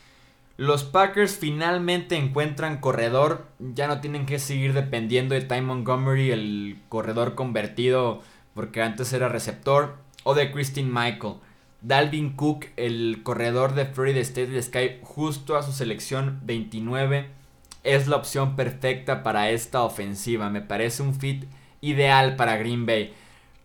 Los 0.57 0.83
Packers 0.83 1.37
finalmente 1.37 2.17
encuentran 2.17 2.81
corredor, 2.81 3.47
ya 3.59 3.89
no 3.89 4.01
tienen 4.01 4.25
que 4.25 4.39
seguir 4.39 4.73
dependiendo 4.73 5.35
de 5.35 5.43
Ty 5.43 5.61
Montgomery, 5.61 6.31
el 6.31 6.79
corredor 6.89 7.35
convertido 7.35 8.23
porque 8.55 8.81
antes 8.81 9.13
era 9.13 9.29
receptor, 9.29 9.97
o 10.23 10.35
de 10.35 10.51
Christine 10.51 10.89
Michael. 10.89 11.35
Dalvin 11.83 12.31
Cook, 12.31 12.67
el 12.77 13.21
corredor 13.23 13.75
de 13.75 13.85
Florida 13.85 14.21
State 14.21 14.63
Sky, 14.63 15.01
justo 15.03 15.59
a 15.59 15.63
su 15.63 15.73
selección 15.73 16.41
29, 16.45 17.29
es 17.83 18.09
la 18.09 18.17
opción 18.17 18.57
perfecta 18.57 19.23
para 19.23 19.51
esta 19.51 19.83
ofensiva. 19.83 20.49
Me 20.49 20.63
parece 20.63 21.03
un 21.03 21.15
fit 21.15 21.45
ideal 21.83 22.37
para 22.37 22.57
Green 22.57 22.87
Bay. 22.87 23.13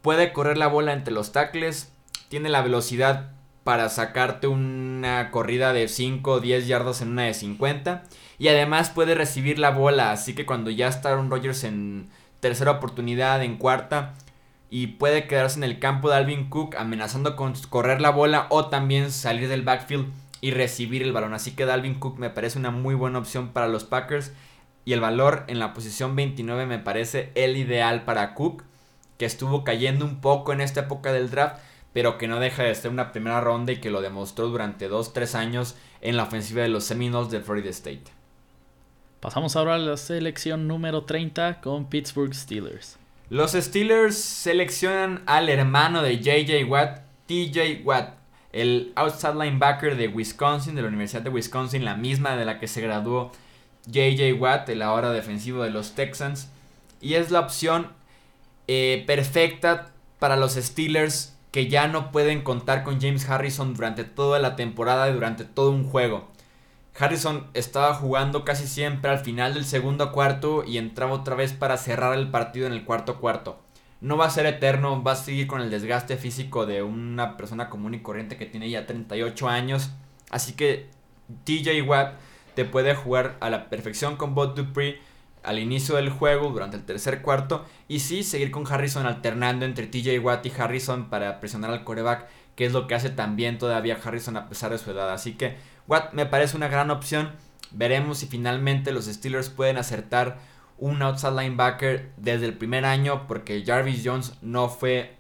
Puede 0.02 0.34
correr 0.34 0.58
la 0.58 0.68
bola 0.68 0.92
entre 0.92 1.14
los 1.14 1.32
tackles, 1.32 1.94
tiene 2.30 2.50
la 2.50 2.62
velocidad 2.62 3.32
para 3.64 3.90
sacarte 3.90 4.48
una 4.48 5.30
corrida 5.32 5.74
de 5.74 5.88
5 5.88 6.32
o 6.32 6.40
10 6.40 6.68
yardas 6.68 7.02
en 7.02 7.10
una 7.10 7.24
de 7.24 7.34
50. 7.34 8.04
Y 8.38 8.48
además 8.48 8.90
puede 8.90 9.16
recibir 9.16 9.60
la 9.60 9.72
bola, 9.72 10.12
así 10.12 10.34
que 10.34 10.46
cuando 10.46 10.70
ya 10.70 10.88
está 10.88 11.10
Aaron 11.10 11.30
Rodgers 11.30 11.66
en 11.66 12.10
tercera 12.40 12.72
oportunidad, 12.72 13.44
en 13.44 13.58
cuarta, 13.58 14.14
y 14.70 14.88
puede 14.88 15.28
quedarse 15.28 15.58
en 15.58 15.64
el 15.64 15.80
campo 15.80 16.10
de 16.10 16.16
Alvin 16.16 16.50
Cook 16.50 16.76
amenazando 16.78 17.36
con 17.36 17.54
correr 17.70 18.02
la 18.02 18.12
bola 18.12 18.48
o 18.50 18.68
también 18.68 19.12
salir 19.12 19.50
del 19.50 19.64
backfield 19.64 20.08
y 20.42 20.52
recibir 20.52 21.02
el 21.02 21.12
balón. 21.12 21.34
Así 21.34 21.52
que 21.52 21.66
Dalvin 21.66 21.96
Cook 21.96 22.18
me 22.18 22.30
parece 22.30 22.60
una 22.60 22.72
muy 22.72 22.96
buena 22.96 23.20
opción 23.20 23.50
para 23.50 23.68
los 23.68 23.84
Packers 23.84 24.32
y 24.86 24.94
el 24.94 25.02
valor 25.02 25.44
en 25.48 25.60
la 25.60 25.74
posición 25.74 26.16
29 26.16 26.66
me 26.66 26.80
parece 26.80 27.32
el 27.36 27.58
ideal 27.58 28.04
para 28.06 28.34
Cook, 28.34 28.64
que 29.18 29.26
estuvo 29.26 29.64
cayendo 29.64 30.06
un 30.06 30.22
poco 30.22 30.54
en 30.54 30.62
esta 30.62 30.82
época 30.82 31.12
del 31.12 31.30
draft, 31.30 31.58
pero 31.94 32.18
que 32.18 32.28
no 32.28 32.40
deja 32.40 32.64
de 32.64 32.76
ser 32.76 32.92
una 32.92 33.12
primera 33.12 33.42
ronda 33.42 33.72
y 33.72 33.78
que 33.78 33.90
lo 33.90 34.02
demostró 34.02 34.48
durante 34.48 34.90
2-3 34.90 35.36
años 35.36 35.76
en 36.02 36.18
la 36.18 36.24
ofensiva 36.24 36.62
de 36.62 36.70
los 36.70 36.84
Seminoles 36.84 37.32
de 37.32 37.42
Florida 37.42 37.70
State. 37.70 38.04
Pasamos 39.20 39.56
ahora 39.56 39.76
a 39.76 39.80
la 39.80 39.98
selección 39.98 40.68
número 40.68 41.04
30 41.04 41.62
con 41.62 41.90
Pittsburgh 41.90 42.34
Steelers. 42.34 42.98
Los 43.30 43.52
Steelers 43.52 44.18
seleccionan 44.18 45.24
al 45.26 45.50
hermano 45.50 46.02
de 46.02 46.20
JJ 46.20 46.64
Watt, 46.70 47.02
TJ 47.28 47.84
Watt, 47.84 48.14
el 48.54 48.94
outside 48.96 49.36
linebacker 49.36 49.98
de 49.98 50.08
Wisconsin, 50.08 50.74
de 50.74 50.82
la 50.82 50.88
Universidad 50.88 51.22
de 51.22 51.30
Wisconsin, 51.30 51.86
la 51.86 51.96
misma 51.96 52.36
de 52.36 52.46
la 52.46 52.60
que 52.60 52.68
se 52.68 52.82
graduó 52.82 53.32
JJ 53.88 54.34
Watt, 54.40 54.70
el 54.70 54.82
ahora 54.82 55.12
defensivo 55.12 55.64
de 55.64 55.70
los 55.70 55.96
Texans. 55.96 56.50
Y 57.02 57.16
es 57.16 57.30
la 57.30 57.42
opción 57.42 57.92
eh, 58.68 59.04
perfecta 59.06 59.92
para 60.18 60.36
los 60.36 60.54
Steelers 60.54 61.36
que 61.52 61.68
ya 61.68 61.88
no 61.88 62.12
pueden 62.12 62.42
contar 62.42 62.84
con 62.84 63.02
James 63.02 63.28
Harrison 63.30 63.74
durante 63.74 64.04
toda 64.04 64.40
la 64.40 64.56
temporada 64.56 65.10
y 65.10 65.14
durante 65.14 65.46
todo 65.46 65.72
un 65.72 65.84
juego. 65.84 66.28
Harrison 66.98 67.48
estaba 67.54 67.94
jugando 67.94 68.44
casi 68.44 68.68
siempre 68.68 69.10
al 69.10 69.20
final 69.20 69.54
del 69.54 69.66
segundo 69.66 70.12
cuarto 70.12 70.64
y 70.66 70.78
entraba 70.78 71.14
otra 71.14 71.36
vez 71.36 71.54
para 71.54 71.78
cerrar 71.78 72.18
el 72.18 72.30
partido 72.30 72.68
en 72.68 72.74
el 72.74 72.84
cuarto 72.84 73.20
cuarto. 73.20 73.60
No 74.02 74.18
va 74.18 74.26
a 74.26 74.30
ser 74.30 74.46
eterno, 74.46 75.04
va 75.04 75.14
a 75.14 75.16
seguir 75.16 75.48
con 75.48 75.62
el 75.62 75.70
desgaste 75.70 76.18
físico 76.18 76.66
de 76.66 76.84
una 76.84 77.38
persona 77.38 77.70
común 77.70 77.94
y 77.94 78.02
corriente 78.02 78.38
que 78.38 78.46
tiene 78.46 78.70
ya 78.70 78.86
38 78.86 79.48
años. 79.48 79.92
Así 80.30 80.54
que 80.54 80.90
TJ 81.46 81.82
Watt 81.82 82.14
te 82.56 82.66
puede 82.66 82.96
jugar 82.96 83.38
a 83.40 83.50
la 83.50 83.70
perfección 83.70 84.16
con 84.16 84.36
Bot 84.36 84.56
Dupree 84.56 85.00
al 85.44 85.60
inicio 85.60 85.96
del 85.96 86.10
juego, 86.10 86.50
durante 86.50 86.78
el 86.78 86.86
tercer 86.86 87.22
cuarto. 87.22 87.66
Y 87.88 88.00
sí, 88.00 88.24
seguir 88.24 88.52
con 88.52 88.66
Harrison 88.72 89.06
alternando 89.06 89.66
entre 89.66 89.88
TJ 89.88 90.20
Watt 90.20 90.46
y 90.46 90.52
Harrison 90.58 91.10
para 91.10 91.40
presionar 91.40 91.72
al 91.72 91.84
coreback, 91.84 92.28
que 92.56 92.66
es 92.66 92.74
lo 92.74 92.88
que 92.88 92.96
hace 92.96 93.10
también 93.10 93.58
todavía 93.58 93.98
Harrison 94.04 94.38
a 94.38 94.50
pesar 94.50 94.72
de 94.72 94.78
su 94.78 94.92
edad. 94.92 95.12
Así 95.12 95.34
que 95.34 95.58
Watt 95.88 96.14
me 96.14 96.26
parece 96.26 96.58
una 96.58 96.68
gran 96.68 96.92
opción. 96.92 97.32
Veremos 97.72 98.20
si 98.20 98.28
finalmente 98.28 98.92
los 98.92 99.06
Steelers 99.06 99.50
pueden 99.50 99.78
acertar 99.78 100.40
un 100.78 101.02
outside 101.02 101.36
linebacker 101.36 102.12
desde 102.18 102.46
el 102.46 102.54
primer 102.54 102.86
año 102.86 103.28
porque 103.28 103.64
Jarvis 103.66 104.02
Jones 104.04 104.34
no 104.42 104.70
fue 104.70 105.18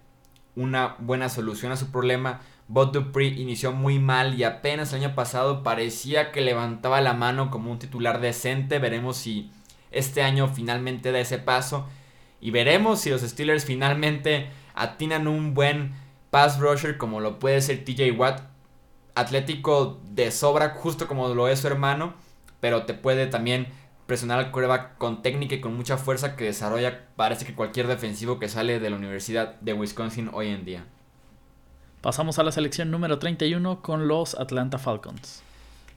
una 0.55 0.95
buena 0.99 1.29
solución 1.29 1.71
a 1.71 1.77
su 1.77 1.91
problema. 1.91 2.41
Bob 2.67 2.91
Dupree 2.91 3.29
inició 3.29 3.71
muy 3.71 3.99
mal 3.99 4.39
y 4.39 4.43
apenas 4.43 4.93
el 4.93 5.03
año 5.03 5.15
pasado 5.15 5.63
parecía 5.63 6.31
que 6.31 6.41
levantaba 6.41 7.01
la 7.01 7.13
mano 7.13 7.49
como 7.49 7.71
un 7.71 7.79
titular 7.79 8.21
decente. 8.21 8.79
Veremos 8.79 9.17
si 9.17 9.51
este 9.91 10.23
año 10.23 10.47
finalmente 10.47 11.11
da 11.11 11.19
ese 11.19 11.39
paso. 11.39 11.87
Y 12.41 12.51
veremos 12.51 13.01
si 13.01 13.09
los 13.09 13.21
Steelers 13.21 13.65
finalmente 13.65 14.49
atinan 14.73 15.27
un 15.27 15.53
buen 15.53 15.93
pass 16.31 16.59
rusher 16.59 16.97
como 16.97 17.19
lo 17.19 17.39
puede 17.39 17.61
ser 17.61 17.83
TJ 17.83 18.11
Watt 18.11 18.41
atlético 19.15 19.99
de 20.11 20.31
sobra, 20.31 20.69
justo 20.69 21.07
como 21.07 21.27
lo 21.29 21.47
es 21.49 21.59
su 21.59 21.67
hermano, 21.67 22.13
pero 22.59 22.83
te 22.83 22.93
puede 22.93 23.27
también 23.27 23.67
presionar 24.05 24.39
al 24.39 24.51
coreback 24.51 24.97
con 24.97 25.21
técnica 25.21 25.55
y 25.55 25.61
con 25.61 25.75
mucha 25.75 25.97
fuerza 25.97 26.35
que 26.35 26.45
desarrolla 26.45 27.05
parece 27.15 27.45
que 27.45 27.53
cualquier 27.53 27.87
defensivo 27.87 28.39
que 28.39 28.49
sale 28.49 28.79
de 28.79 28.89
la 28.89 28.95
Universidad 28.95 29.59
de 29.59 29.73
Wisconsin 29.73 30.29
hoy 30.33 30.47
en 30.47 30.65
día. 30.65 30.85
Pasamos 32.01 32.39
a 32.39 32.43
la 32.43 32.51
selección 32.51 32.91
número 32.91 33.19
31 33.19 33.81
con 33.81 34.07
los 34.07 34.35
Atlanta 34.35 34.77
Falcons. 34.77 35.43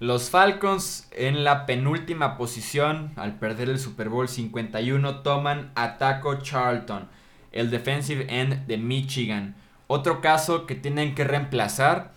Los 0.02 0.30
Falcons 0.30 1.06
en 1.12 1.44
la 1.44 1.64
penúltima 1.64 2.36
posición 2.36 3.12
al 3.14 3.38
perder 3.38 3.68
el 3.68 3.78
Super 3.78 4.08
Bowl 4.08 4.28
51 4.28 5.20
toman 5.20 5.70
a 5.76 5.96
Taco 5.96 6.40
Charlton, 6.40 7.06
el 7.52 7.70
defensive 7.70 8.26
end 8.28 8.66
de 8.66 8.78
Michigan. 8.78 9.54
Otro 9.86 10.20
caso 10.20 10.66
que 10.66 10.74
tienen 10.74 11.14
que 11.14 11.22
reemplazar, 11.22 12.10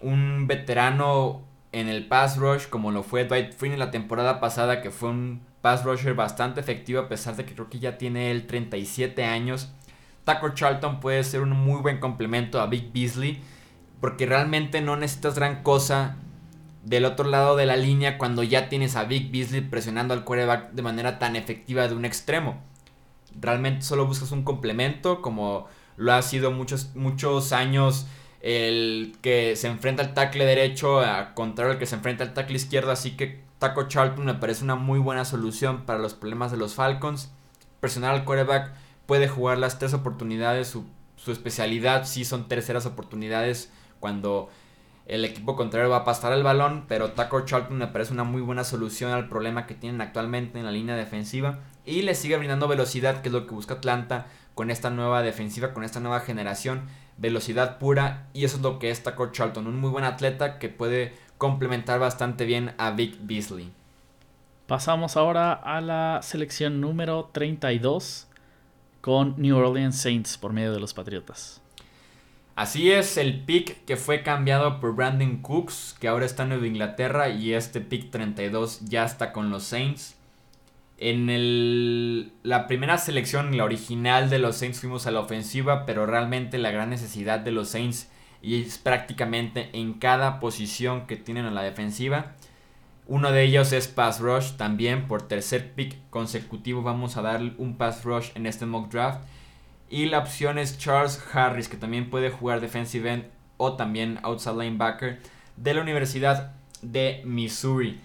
un 0.00 0.48
veterano 0.48 1.42
en 1.70 1.86
el 1.86 2.08
pass 2.08 2.38
rush 2.38 2.66
como 2.66 2.90
lo 2.90 3.04
fue 3.04 3.24
Dwight 3.24 3.52
Freeney 3.52 3.78
la 3.78 3.92
temporada 3.92 4.40
pasada 4.40 4.82
que 4.82 4.90
fue 4.90 5.10
un 5.10 5.40
pass 5.60 5.84
rusher 5.84 6.14
bastante 6.14 6.58
efectivo 6.58 7.02
a 7.02 7.08
pesar 7.08 7.36
de 7.36 7.44
que 7.44 7.54
creo 7.54 7.70
que 7.70 7.78
ya 7.78 7.98
tiene 7.98 8.32
él 8.32 8.48
37 8.48 9.24
años. 9.24 9.70
Taco 10.24 10.48
Charlton 10.54 10.98
puede 10.98 11.22
ser 11.22 11.42
un 11.42 11.50
muy 11.50 11.80
buen 11.82 12.00
complemento 12.00 12.60
a 12.60 12.66
Big 12.66 12.92
Beasley 12.92 13.40
porque 14.00 14.26
realmente 14.26 14.80
no 14.80 14.96
necesitas 14.96 15.36
gran 15.36 15.62
cosa 15.62 16.16
del 16.88 17.04
otro 17.04 17.28
lado 17.28 17.54
de 17.56 17.66
la 17.66 17.76
línea 17.76 18.16
cuando 18.16 18.42
ya 18.42 18.68
tienes 18.70 18.96
a 18.96 19.04
Big 19.04 19.30
Beasley 19.30 19.60
presionando 19.60 20.14
al 20.14 20.24
quarterback 20.24 20.72
de 20.72 20.82
manera 20.82 21.18
tan 21.18 21.36
efectiva 21.36 21.86
de 21.86 21.94
un 21.94 22.06
extremo. 22.06 22.62
Realmente 23.38 23.82
solo 23.82 24.06
buscas 24.06 24.32
un 24.32 24.42
complemento 24.42 25.20
como 25.20 25.66
lo 25.96 26.14
ha 26.14 26.22
sido 26.22 26.50
muchos, 26.50 26.94
muchos 26.94 27.52
años 27.52 28.06
el 28.40 29.16
que 29.20 29.54
se 29.56 29.68
enfrenta 29.68 30.02
al 30.02 30.14
tackle 30.14 30.46
derecho 30.46 31.00
a 31.00 31.34
contrario 31.34 31.72
al 31.72 31.78
que 31.78 31.86
se 31.86 31.96
enfrenta 31.96 32.24
al 32.24 32.32
tackle 32.32 32.56
izquierdo. 32.56 32.90
Así 32.90 33.16
que 33.16 33.42
Taco 33.58 33.86
Charlton 33.86 34.24
me 34.24 34.34
parece 34.34 34.64
una 34.64 34.76
muy 34.76 34.98
buena 34.98 35.26
solución 35.26 35.84
para 35.84 35.98
los 35.98 36.14
problemas 36.14 36.50
de 36.50 36.56
los 36.56 36.74
Falcons. 36.74 37.30
Presionar 37.80 38.14
al 38.14 38.24
quarterback 38.24 38.72
puede 39.04 39.28
jugar 39.28 39.58
las 39.58 39.78
tres 39.78 39.92
oportunidades. 39.92 40.68
Su, 40.68 40.86
su 41.16 41.32
especialidad 41.32 42.06
sí 42.06 42.24
son 42.24 42.48
terceras 42.48 42.86
oportunidades 42.86 43.70
cuando 44.00 44.48
el 45.08 45.24
equipo 45.24 45.56
contrario 45.56 45.88
va 45.88 45.98
a 45.98 46.04
pasar 46.04 46.34
el 46.34 46.42
balón, 46.42 46.84
pero 46.86 47.12
Taco 47.12 47.40
Charlton 47.40 47.78
me 47.78 47.86
parece 47.86 48.12
una 48.12 48.24
muy 48.24 48.42
buena 48.42 48.62
solución 48.62 49.10
al 49.10 49.28
problema 49.28 49.66
que 49.66 49.74
tienen 49.74 50.02
actualmente 50.02 50.58
en 50.58 50.66
la 50.66 50.70
línea 50.70 50.96
defensiva 50.96 51.60
y 51.86 52.02
le 52.02 52.14
sigue 52.14 52.36
brindando 52.36 52.68
velocidad, 52.68 53.22
que 53.22 53.30
es 53.30 53.32
lo 53.32 53.46
que 53.46 53.54
busca 53.54 53.74
Atlanta 53.74 54.26
con 54.54 54.70
esta 54.70 54.90
nueva 54.90 55.22
defensiva, 55.22 55.72
con 55.72 55.82
esta 55.82 56.00
nueva 56.00 56.20
generación, 56.20 56.82
velocidad 57.16 57.78
pura 57.78 58.28
y 58.34 58.44
eso 58.44 58.58
es 58.58 58.62
lo 58.62 58.78
que 58.78 58.90
es 58.90 59.02
Taco 59.02 59.32
Charlton, 59.32 59.66
un 59.66 59.80
muy 59.80 59.88
buen 59.88 60.04
atleta 60.04 60.58
que 60.58 60.68
puede 60.68 61.14
complementar 61.38 61.98
bastante 61.98 62.44
bien 62.44 62.74
a 62.76 62.90
Vic 62.90 63.16
Beasley. 63.22 63.72
Pasamos 64.66 65.16
ahora 65.16 65.54
a 65.54 65.80
la 65.80 66.20
selección 66.22 66.82
número 66.82 67.30
32 67.32 68.28
con 69.00 69.36
New 69.38 69.56
Orleans 69.56 69.96
Saints 69.98 70.36
por 70.36 70.52
medio 70.52 70.74
de 70.74 70.80
los 70.80 70.92
Patriotas. 70.92 71.62
Así 72.58 72.90
es, 72.90 73.16
el 73.18 73.44
pick 73.44 73.84
que 73.84 73.96
fue 73.96 74.24
cambiado 74.24 74.80
por 74.80 74.96
Brandon 74.96 75.36
Cooks, 75.42 75.94
que 76.00 76.08
ahora 76.08 76.26
está 76.26 76.42
en 76.42 76.48
Nueva 76.48 76.66
Inglaterra 76.66 77.28
y 77.28 77.54
este 77.54 77.80
pick 77.80 78.10
32 78.10 78.80
ya 78.86 79.04
está 79.04 79.32
con 79.32 79.48
los 79.48 79.62
Saints. 79.62 80.16
En 80.96 82.32
la 82.42 82.66
primera 82.66 82.98
selección, 82.98 83.56
la 83.56 83.62
original 83.62 84.28
de 84.28 84.40
los 84.40 84.56
Saints, 84.56 84.80
fuimos 84.80 85.06
a 85.06 85.12
la 85.12 85.20
ofensiva, 85.20 85.86
pero 85.86 86.04
realmente 86.04 86.58
la 86.58 86.72
gran 86.72 86.90
necesidad 86.90 87.38
de 87.38 87.52
los 87.52 87.68
Saints 87.68 88.10
y 88.42 88.60
es 88.60 88.78
prácticamente 88.78 89.70
en 89.72 89.92
cada 89.92 90.40
posición 90.40 91.06
que 91.06 91.14
tienen 91.14 91.46
en 91.46 91.54
la 91.54 91.62
defensiva. 91.62 92.32
Uno 93.06 93.30
de 93.30 93.44
ellos 93.44 93.70
es 93.70 93.86
pass 93.86 94.18
rush 94.18 94.56
también. 94.56 95.06
Por 95.06 95.22
tercer 95.22 95.74
pick 95.74 95.96
consecutivo 96.10 96.82
vamos 96.82 97.18
a 97.18 97.22
dar 97.22 97.40
un 97.56 97.76
pass 97.76 98.02
rush 98.02 98.30
en 98.34 98.46
este 98.46 98.66
mock 98.66 98.90
draft. 98.90 99.20
Y 99.90 100.06
la 100.06 100.18
opción 100.18 100.58
es 100.58 100.78
Charles 100.78 101.22
Harris, 101.32 101.68
que 101.68 101.76
también 101.76 102.10
puede 102.10 102.30
jugar 102.30 102.60
defensive 102.60 103.10
end 103.10 103.24
o 103.56 103.74
también 103.74 104.18
outside 104.22 104.56
linebacker 104.56 105.18
de 105.56 105.74
la 105.74 105.82
Universidad 105.82 106.52
de 106.82 107.22
Missouri. 107.24 108.00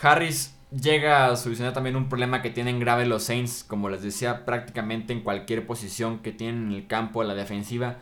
Harris 0.00 0.54
llega 0.70 1.26
a 1.26 1.36
solucionar 1.36 1.72
también 1.72 1.96
un 1.96 2.08
problema 2.08 2.42
que 2.42 2.50
tienen 2.50 2.80
grave 2.80 3.06
los 3.06 3.24
Saints, 3.24 3.64
como 3.66 3.90
les 3.90 4.02
decía, 4.02 4.44
prácticamente 4.44 5.12
en 5.12 5.20
cualquier 5.20 5.66
posición 5.66 6.20
que 6.20 6.32
tienen 6.32 6.68
en 6.68 6.72
el 6.72 6.86
campo 6.86 7.22
la 7.24 7.34
defensiva. 7.34 7.98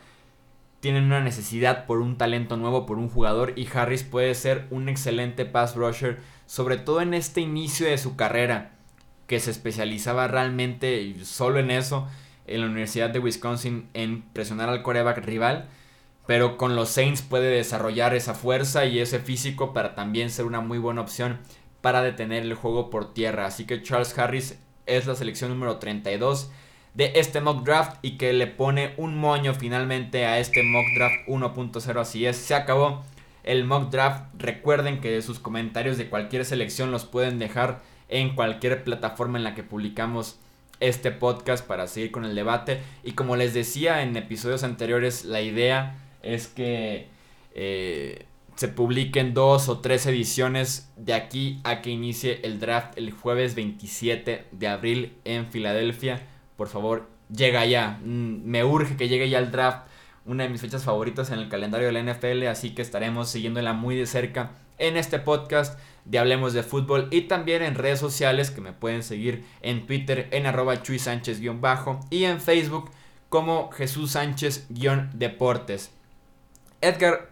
Tienen 0.79 1.05
una 1.05 1.21
necesidad 1.21 1.85
por 1.85 1.99
un 1.99 2.17
talento 2.17 2.55
nuevo, 2.55 2.85
por 2.85 2.97
un 2.97 3.09
jugador, 3.09 3.53
y 3.55 3.67
Harris 3.73 4.03
puede 4.03 4.35
ser 4.35 4.67
un 4.69 4.89
excelente 4.89 5.45
pass 5.45 5.75
rusher, 5.75 6.19
sobre 6.45 6.77
todo 6.77 7.01
en 7.01 7.13
este 7.13 7.41
inicio 7.41 7.87
de 7.87 7.97
su 7.97 8.15
carrera, 8.15 8.71
que 9.27 9.39
se 9.39 9.51
especializaba 9.51 10.27
realmente 10.27 11.15
solo 11.25 11.59
en 11.59 11.71
eso 11.71 12.07
en 12.47 12.61
la 12.61 12.67
Universidad 12.67 13.09
de 13.09 13.19
Wisconsin 13.19 13.89
en 13.93 14.23
presionar 14.33 14.69
al 14.69 14.81
coreback 14.81 15.19
rival, 15.19 15.69
pero 16.25 16.57
con 16.57 16.75
los 16.75 16.89
Saints 16.89 17.21
puede 17.21 17.49
desarrollar 17.49 18.15
esa 18.15 18.33
fuerza 18.33 18.85
y 18.85 18.99
ese 18.99 19.19
físico 19.19 19.73
para 19.73 19.95
también 19.95 20.29
ser 20.29 20.45
una 20.45 20.61
muy 20.61 20.77
buena 20.77 21.01
opción 21.01 21.39
para 21.81 22.01
detener 22.01 22.43
el 22.43 22.55
juego 22.55 22.89
por 22.89 23.13
tierra. 23.13 23.45
Así 23.45 23.65
que 23.65 23.81
Charles 23.81 24.17
Harris 24.17 24.59
es 24.85 25.05
la 25.05 25.15
selección 25.15 25.51
número 25.51 25.77
32 25.77 26.51
de 26.93 27.11
este 27.15 27.41
mock 27.41 27.63
draft 27.63 27.97
y 28.01 28.17
que 28.17 28.33
le 28.33 28.47
pone 28.47 28.93
un 28.97 29.17
moño 29.17 29.53
finalmente 29.53 30.25
a 30.25 30.39
este 30.39 30.63
mock 30.63 30.85
draft 30.95 31.27
1.0. 31.27 32.01
Así 32.01 32.25
es, 32.25 32.37
se 32.37 32.55
acabó 32.55 33.03
el 33.43 33.65
mock 33.65 33.91
draft. 33.91 34.25
Recuerden 34.37 34.99
que 34.99 35.21
sus 35.21 35.39
comentarios 35.39 35.97
de 35.97 36.09
cualquier 36.09 36.43
selección 36.43 36.91
los 36.91 37.05
pueden 37.05 37.39
dejar 37.39 37.81
en 38.09 38.35
cualquier 38.35 38.83
plataforma 38.83 39.37
en 39.37 39.43
la 39.43 39.53
que 39.53 39.63
publicamos 39.63 40.39
este 40.79 41.11
podcast 41.11 41.65
para 41.65 41.87
seguir 41.87 42.11
con 42.11 42.25
el 42.25 42.35
debate. 42.35 42.81
Y 43.03 43.13
como 43.13 43.35
les 43.35 43.53
decía 43.53 44.03
en 44.03 44.15
episodios 44.15 44.63
anteriores, 44.63 45.25
la 45.25 45.41
idea 45.41 45.95
es 46.21 46.47
que 46.47 47.07
eh, 47.53 48.25
se 48.55 48.67
publiquen 48.67 49.33
dos 49.33 49.69
o 49.69 49.79
tres 49.79 50.05
ediciones 50.05 50.91
de 50.95 51.13
aquí 51.13 51.59
a 51.63 51.81
que 51.81 51.91
inicie 51.91 52.39
el 52.43 52.59
draft 52.59 52.97
el 52.97 53.11
jueves 53.11 53.55
27 53.55 54.45
de 54.51 54.67
abril 54.67 55.13
en 55.25 55.47
Filadelfia. 55.47 56.21
Por 56.55 56.67
favor, 56.67 57.07
llega 57.35 57.65
ya. 57.65 57.99
Mm, 58.03 58.43
me 58.45 58.63
urge 58.63 58.97
que 58.97 59.07
llegue 59.07 59.29
ya 59.29 59.39
el 59.39 59.51
draft. 59.51 59.87
Una 60.25 60.43
de 60.43 60.49
mis 60.49 60.61
fechas 60.61 60.83
favoritas 60.83 61.31
en 61.31 61.39
el 61.39 61.49
calendario 61.49 61.87
de 61.87 61.93
la 61.93 61.99
NFL. 62.13 62.47
Así 62.47 62.71
que 62.71 62.81
estaremos 62.81 63.29
siguiéndola 63.29 63.73
muy 63.73 63.95
de 63.95 64.05
cerca 64.05 64.51
en 64.77 64.97
este 64.97 65.19
podcast 65.19 65.79
de 66.05 66.19
Hablemos 66.19 66.53
de 66.53 66.63
Fútbol 66.63 67.07
y 67.11 67.21
también 67.21 67.61
en 67.63 67.75
redes 67.75 67.99
sociales 67.99 68.51
que 68.51 68.61
me 68.61 68.73
pueden 68.73 69.03
seguir 69.03 69.45
en 69.61 69.85
Twitter 69.85 70.27
en 70.31 70.45
arroba 70.45 70.81
Chuy 70.81 70.99
Sánchez-bajo 70.99 71.99
y 72.09 72.23
en 72.23 72.39
Facebook 72.39 72.91
como 73.29 73.71
Jesús 73.71 74.11
Sánchez-deportes. 74.11 75.91
Edgar, 76.81 77.29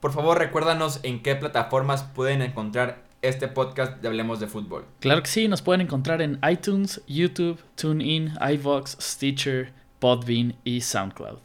por 0.00 0.12
favor 0.12 0.38
recuérdanos 0.38 1.00
en 1.02 1.22
qué 1.22 1.34
plataformas 1.36 2.02
pueden 2.02 2.42
encontrar 2.42 3.02
este 3.22 3.48
podcast 3.48 4.00
de 4.00 4.08
Hablemos 4.08 4.40
de 4.40 4.46
Fútbol. 4.46 4.84
Claro 5.00 5.22
que 5.22 5.28
sí, 5.28 5.48
nos 5.48 5.62
pueden 5.62 5.80
encontrar 5.80 6.22
en 6.22 6.38
iTunes, 6.48 7.00
YouTube, 7.06 7.58
TuneIn, 7.74 8.34
iVox, 8.40 8.96
Stitcher, 9.00 9.72
Podbean 9.98 10.54
y 10.64 10.80
SoundCloud. 10.80 11.38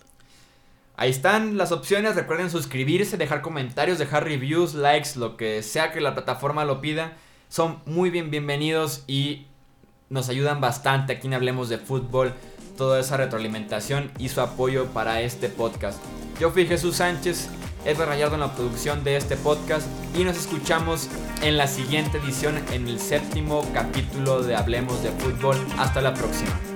Ahí 1.03 1.09
están 1.09 1.57
las 1.57 1.73
opciones. 1.73 2.15
Recuerden 2.15 2.49
suscribirse, 2.49 3.17
dejar 3.17 3.41
comentarios, 3.41 3.99
dejar 3.99 4.23
reviews, 4.23 4.73
likes, 4.73 5.19
lo 5.19 5.35
que 5.35 5.61
sea 5.61 5.91
que 5.91 5.99
la 5.99 6.13
plataforma 6.13 6.63
lo 6.63 6.79
pida. 6.79 7.17
Son 7.49 7.81
muy 7.85 8.09
bien 8.09 8.31
bienvenidos 8.31 9.03
y 9.05 9.47
nos 10.09 10.29
ayudan 10.29 10.61
bastante 10.61 11.11
aquí 11.11 11.27
en 11.27 11.33
Hablemos 11.33 11.67
de 11.67 11.77
Fútbol. 11.77 12.33
Toda 12.77 13.01
esa 13.01 13.17
retroalimentación 13.17 14.11
y 14.17 14.29
su 14.29 14.39
apoyo 14.39 14.85
para 14.93 15.19
este 15.19 15.49
podcast. 15.49 16.01
Yo 16.39 16.51
fui 16.51 16.65
Jesús 16.65 16.95
Sánchez, 16.95 17.49
Edward 17.83 18.07
Rayardo 18.07 18.35
en 18.35 18.39
la 18.39 18.55
producción 18.55 19.03
de 19.03 19.17
este 19.17 19.35
podcast 19.35 19.85
y 20.17 20.23
nos 20.23 20.37
escuchamos 20.37 21.09
en 21.41 21.57
la 21.57 21.67
siguiente 21.67 22.19
edición, 22.19 22.55
en 22.71 22.87
el 22.87 23.01
séptimo 23.01 23.69
capítulo 23.73 24.41
de 24.41 24.55
Hablemos 24.55 25.03
de 25.03 25.11
Fútbol. 25.11 25.57
Hasta 25.77 25.99
la 25.99 26.13
próxima. 26.13 26.72